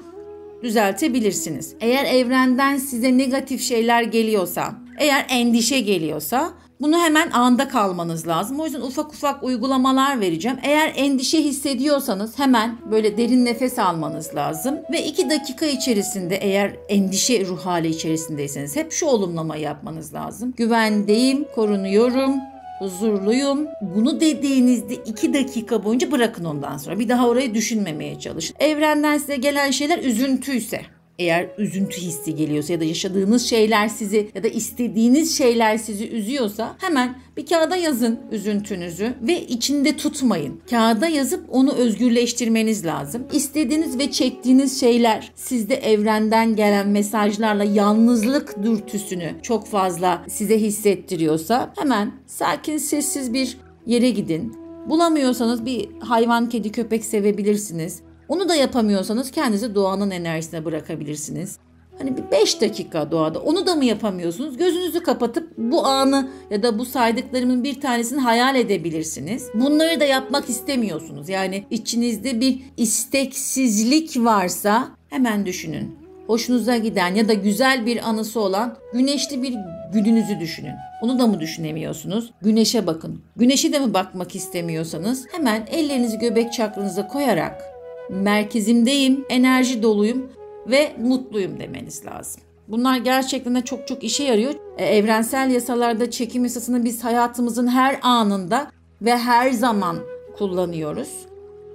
düzeltebilirsiniz. 0.63 1.75
Eğer 1.79 2.05
evrenden 2.05 2.77
size 2.77 3.17
negatif 3.17 3.61
şeyler 3.61 4.03
geliyorsa, 4.03 4.82
eğer 4.99 5.25
endişe 5.29 5.79
geliyorsa 5.79 6.53
bunu 6.81 6.99
hemen 6.99 7.31
anda 7.31 7.67
kalmanız 7.67 8.27
lazım. 8.27 8.59
O 8.59 8.65
yüzden 8.65 8.81
ufak 8.81 9.13
ufak 9.13 9.43
uygulamalar 9.43 10.19
vereceğim. 10.19 10.57
Eğer 10.63 10.93
endişe 10.95 11.37
hissediyorsanız 11.43 12.39
hemen 12.39 12.77
böyle 12.91 13.17
derin 13.17 13.45
nefes 13.45 13.79
almanız 13.79 14.35
lazım. 14.35 14.75
Ve 14.91 15.05
2 15.05 15.29
dakika 15.29 15.65
içerisinde 15.65 16.35
eğer 16.35 16.75
endişe 16.89 17.45
ruh 17.45 17.65
hali 17.65 17.87
içerisindeyseniz 17.87 18.75
hep 18.75 18.91
şu 18.91 19.05
olumlamayı 19.05 19.61
yapmanız 19.61 20.13
lazım. 20.13 20.53
Güvendeyim, 20.57 21.45
korunuyorum, 21.55 22.35
huzurluyum. 22.79 23.67
Bunu 23.81 24.19
dediğinizde 24.19 24.95
2 24.95 25.33
dakika 25.33 25.83
boyunca 25.83 26.11
bırakın 26.11 26.45
ondan 26.45 26.77
sonra. 26.77 26.99
Bir 26.99 27.09
daha 27.09 27.27
orayı 27.27 27.53
düşünmemeye 27.53 28.19
çalışın. 28.19 28.55
Evrenden 28.59 29.17
size 29.17 29.35
gelen 29.35 29.71
şeyler 29.71 29.99
üzüntüyse 29.99 30.81
eğer 31.19 31.49
üzüntü 31.57 32.01
hissi 32.01 32.35
geliyorsa 32.35 32.73
ya 32.73 32.79
da 32.79 32.83
yaşadığınız 32.83 33.45
şeyler 33.45 33.87
sizi 33.87 34.29
ya 34.35 34.43
da 34.43 34.47
istediğiniz 34.47 35.37
şeyler 35.37 35.77
sizi 35.77 36.09
üzüyorsa 36.09 36.75
hemen 36.79 37.15
bir 37.37 37.45
kağıda 37.45 37.75
yazın 37.75 38.19
üzüntünüzü 38.31 39.13
ve 39.21 39.41
içinde 39.41 39.97
tutmayın. 39.97 40.61
Kağıda 40.69 41.07
yazıp 41.07 41.45
onu 41.49 41.71
özgürleştirmeniz 41.71 42.85
lazım. 42.85 43.23
İstediğiniz 43.33 43.99
ve 43.99 44.11
çektiğiniz 44.11 44.79
şeyler 44.79 45.31
sizde 45.35 45.75
evrenden 45.75 46.55
gelen 46.55 46.87
mesajlarla 46.87 47.63
yalnızlık 47.63 48.63
dürtüsünü 48.63 49.35
çok 49.41 49.67
fazla 49.67 50.25
size 50.27 50.59
hissettiriyorsa 50.59 51.73
hemen 51.77 52.11
sakin 52.27 52.77
sessiz 52.77 53.33
bir 53.33 53.57
yere 53.85 54.09
gidin. 54.09 54.55
Bulamıyorsanız 54.89 55.65
bir 55.65 55.89
hayvan, 55.99 56.49
kedi, 56.49 56.71
köpek 56.71 57.05
sevebilirsiniz. 57.05 58.01
Onu 58.27 58.49
da 58.49 58.55
yapamıyorsanız 58.55 59.31
kendinizi 59.31 59.75
doğanın 59.75 60.11
enerjisine 60.11 60.65
bırakabilirsiniz. 60.65 61.57
Hani 61.97 62.17
bir 62.17 62.31
5 62.31 62.61
dakika 62.61 63.11
doğada 63.11 63.39
onu 63.39 63.67
da 63.67 63.75
mı 63.75 63.85
yapamıyorsunuz? 63.85 64.57
Gözünüzü 64.57 65.03
kapatıp 65.03 65.57
bu 65.57 65.85
anı 65.85 66.29
ya 66.49 66.63
da 66.63 66.79
bu 66.79 66.85
saydıklarımın 66.85 67.63
bir 67.63 67.81
tanesini 67.81 68.19
hayal 68.19 68.55
edebilirsiniz. 68.55 69.49
Bunları 69.53 69.99
da 69.99 70.05
yapmak 70.05 70.49
istemiyorsunuz. 70.49 71.29
Yani 71.29 71.63
içinizde 71.69 72.41
bir 72.41 72.59
isteksizlik 72.77 74.17
varsa 74.17 74.89
hemen 75.09 75.45
düşünün. 75.45 75.95
Hoşunuza 76.27 76.77
giden 76.77 77.15
ya 77.15 77.27
da 77.27 77.33
güzel 77.33 77.85
bir 77.85 78.09
anısı 78.09 78.39
olan 78.39 78.77
güneşli 78.93 79.43
bir 79.43 79.55
gününüzü 79.93 80.39
düşünün. 80.39 80.73
Onu 81.01 81.19
da 81.19 81.27
mı 81.27 81.39
düşünemiyorsunuz? 81.39 82.31
Güneşe 82.41 82.87
bakın. 82.87 83.21
Güneşe 83.35 83.73
de 83.73 83.79
mi 83.79 83.93
bakmak 83.93 84.35
istemiyorsanız 84.35 85.25
hemen 85.31 85.67
ellerinizi 85.71 86.19
göbek 86.19 86.53
çakranıza 86.53 87.07
koyarak 87.07 87.72
merkezimdeyim, 88.09 89.25
enerji 89.29 89.83
doluyum. 89.83 90.31
ve 90.67 90.95
mutluyum 91.01 91.59
demeniz 91.59 92.05
lazım. 92.05 92.41
Bunlar 92.67 92.97
gerçekten 92.97 93.55
de 93.55 93.61
çok 93.61 93.87
çok 93.87 94.03
işe 94.03 94.23
yarıyor. 94.23 94.53
E, 94.77 94.85
evrensel 94.85 95.51
yasalarda 95.51 96.11
çekim 96.11 96.43
yasasını 96.43 96.83
biz 96.83 97.03
hayatımızın 97.03 97.67
her 97.67 97.99
anında 98.01 98.71
ve 99.01 99.17
her 99.17 99.51
zaman 99.51 99.97
kullanıyoruz. 100.37 101.09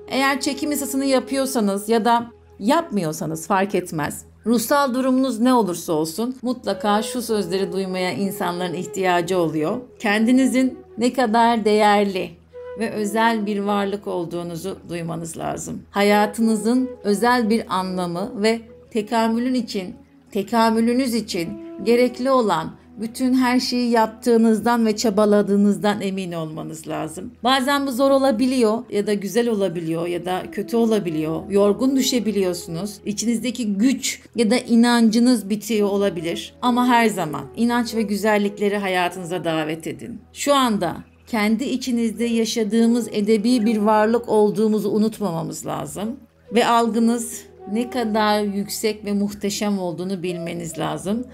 Eğer 0.08 0.40
çekim 0.40 0.70
yasasını 0.70 1.04
yapıyorsanız 1.04 1.88
ya 1.88 2.04
da 2.04 2.26
yapmıyorsanız 2.58 3.46
fark 3.46 3.74
etmez. 3.74 4.24
Ruhsal 4.46 4.94
durumunuz 4.94 5.40
ne 5.40 5.54
olursa 5.54 5.92
olsun 5.92 6.36
mutlaka 6.42 7.02
şu 7.02 7.22
sözleri 7.22 7.72
duymaya 7.72 8.12
insanların 8.12 8.74
ihtiyacı 8.74 9.38
oluyor. 9.38 9.80
Kendinizin 9.98 10.78
ne 10.98 11.12
kadar 11.12 11.64
değerli 11.64 12.37
ve 12.78 12.90
özel 12.90 13.46
bir 13.46 13.58
varlık 13.58 14.06
olduğunuzu 14.06 14.78
duymanız 14.88 15.38
lazım. 15.38 15.82
Hayatınızın 15.90 16.90
özel 17.04 17.50
bir 17.50 17.64
anlamı 17.68 18.42
ve 18.42 18.60
tekamülün 18.90 19.54
için, 19.54 19.94
tekamülünüz 20.30 21.14
için 21.14 21.48
gerekli 21.84 22.30
olan 22.30 22.78
bütün 23.00 23.34
her 23.34 23.60
şeyi 23.60 23.90
yaptığınızdan 23.90 24.86
ve 24.86 24.96
çabaladığınızdan 24.96 26.00
emin 26.00 26.32
olmanız 26.32 26.88
lazım. 26.88 27.32
Bazen 27.44 27.86
bu 27.86 27.92
zor 27.92 28.10
olabiliyor 28.10 28.82
ya 28.90 29.06
da 29.06 29.14
güzel 29.14 29.48
olabiliyor 29.48 30.06
ya 30.06 30.24
da 30.24 30.42
kötü 30.52 30.76
olabiliyor. 30.76 31.50
Yorgun 31.50 31.96
düşebiliyorsunuz. 31.96 33.00
İçinizdeki 33.04 33.74
güç 33.74 34.22
ya 34.36 34.50
da 34.50 34.58
inancınız 34.58 35.50
bitiyor 35.50 35.88
olabilir. 35.88 36.54
Ama 36.62 36.86
her 36.86 37.06
zaman 37.06 37.44
inanç 37.56 37.94
ve 37.94 38.02
güzellikleri 38.02 38.76
hayatınıza 38.76 39.44
davet 39.44 39.86
edin. 39.86 40.20
Şu 40.32 40.54
anda 40.54 40.96
kendi 41.28 41.64
içinizde 41.64 42.24
yaşadığımız 42.24 43.08
edebi 43.12 43.66
bir 43.66 43.76
varlık 43.76 44.28
olduğumuzu 44.28 44.90
unutmamamız 44.90 45.66
lazım. 45.66 46.16
Ve 46.54 46.66
algınız 46.66 47.42
ne 47.72 47.90
kadar 47.90 48.42
yüksek 48.42 49.04
ve 49.04 49.12
muhteşem 49.12 49.78
olduğunu 49.78 50.22
bilmeniz 50.22 50.78
lazım 50.78 51.26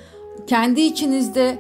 kendi 0.47 0.81
içinizde 0.81 1.59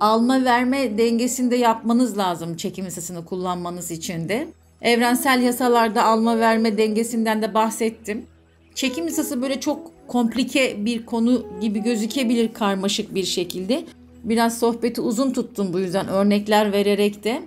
alma 0.00 0.44
verme 0.44 0.98
dengesinde 0.98 1.56
yapmanız 1.56 2.18
lazım 2.18 2.56
çekim 2.56 2.84
yasasını 2.84 3.24
kullanmanız 3.24 3.90
için 3.90 4.28
de. 4.28 4.48
Evrensel 4.82 5.42
yasalarda 5.42 6.04
alma 6.04 6.38
verme 6.38 6.78
dengesinden 6.78 7.42
de 7.42 7.54
bahsettim. 7.54 8.26
Çekim 8.74 9.04
yasası 9.04 9.42
böyle 9.42 9.60
çok 9.60 9.90
komplike 10.08 10.84
bir 10.84 11.06
konu 11.06 11.46
gibi 11.60 11.82
gözükebilir 11.82 12.52
karmaşık 12.52 13.14
bir 13.14 13.24
şekilde. 13.24 13.84
Biraz 14.24 14.58
sohbeti 14.58 15.00
uzun 15.00 15.32
tuttum 15.32 15.72
bu 15.72 15.78
yüzden 15.80 16.08
örnekler 16.08 16.72
vererek 16.72 17.24
de. 17.24 17.42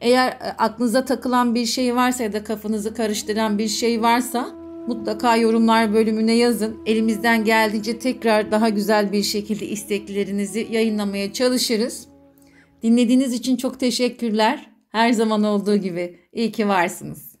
Eğer 0.00 0.28
e, 0.28 0.54
aklınıza 0.58 1.04
takılan 1.04 1.54
bir 1.54 1.66
şey 1.66 1.96
varsa 1.96 2.22
ya 2.22 2.32
da 2.32 2.44
kafanızı 2.44 2.94
karıştıran 2.94 3.58
bir 3.58 3.68
şey 3.68 4.02
varsa 4.02 4.64
Mutlaka 4.86 5.36
yorumlar 5.36 5.94
bölümüne 5.94 6.34
yazın. 6.34 6.76
Elimizden 6.86 7.44
geldiğince 7.44 7.98
tekrar 7.98 8.50
daha 8.50 8.68
güzel 8.68 9.12
bir 9.12 9.22
şekilde 9.22 9.66
isteklerinizi 9.66 10.68
yayınlamaya 10.70 11.32
çalışırız. 11.32 12.08
Dinlediğiniz 12.82 13.32
için 13.32 13.56
çok 13.56 13.80
teşekkürler. 13.80 14.70
Her 14.88 15.12
zaman 15.12 15.44
olduğu 15.44 15.76
gibi 15.76 16.18
iyi 16.32 16.52
ki 16.52 16.68
varsınız. 16.68 17.33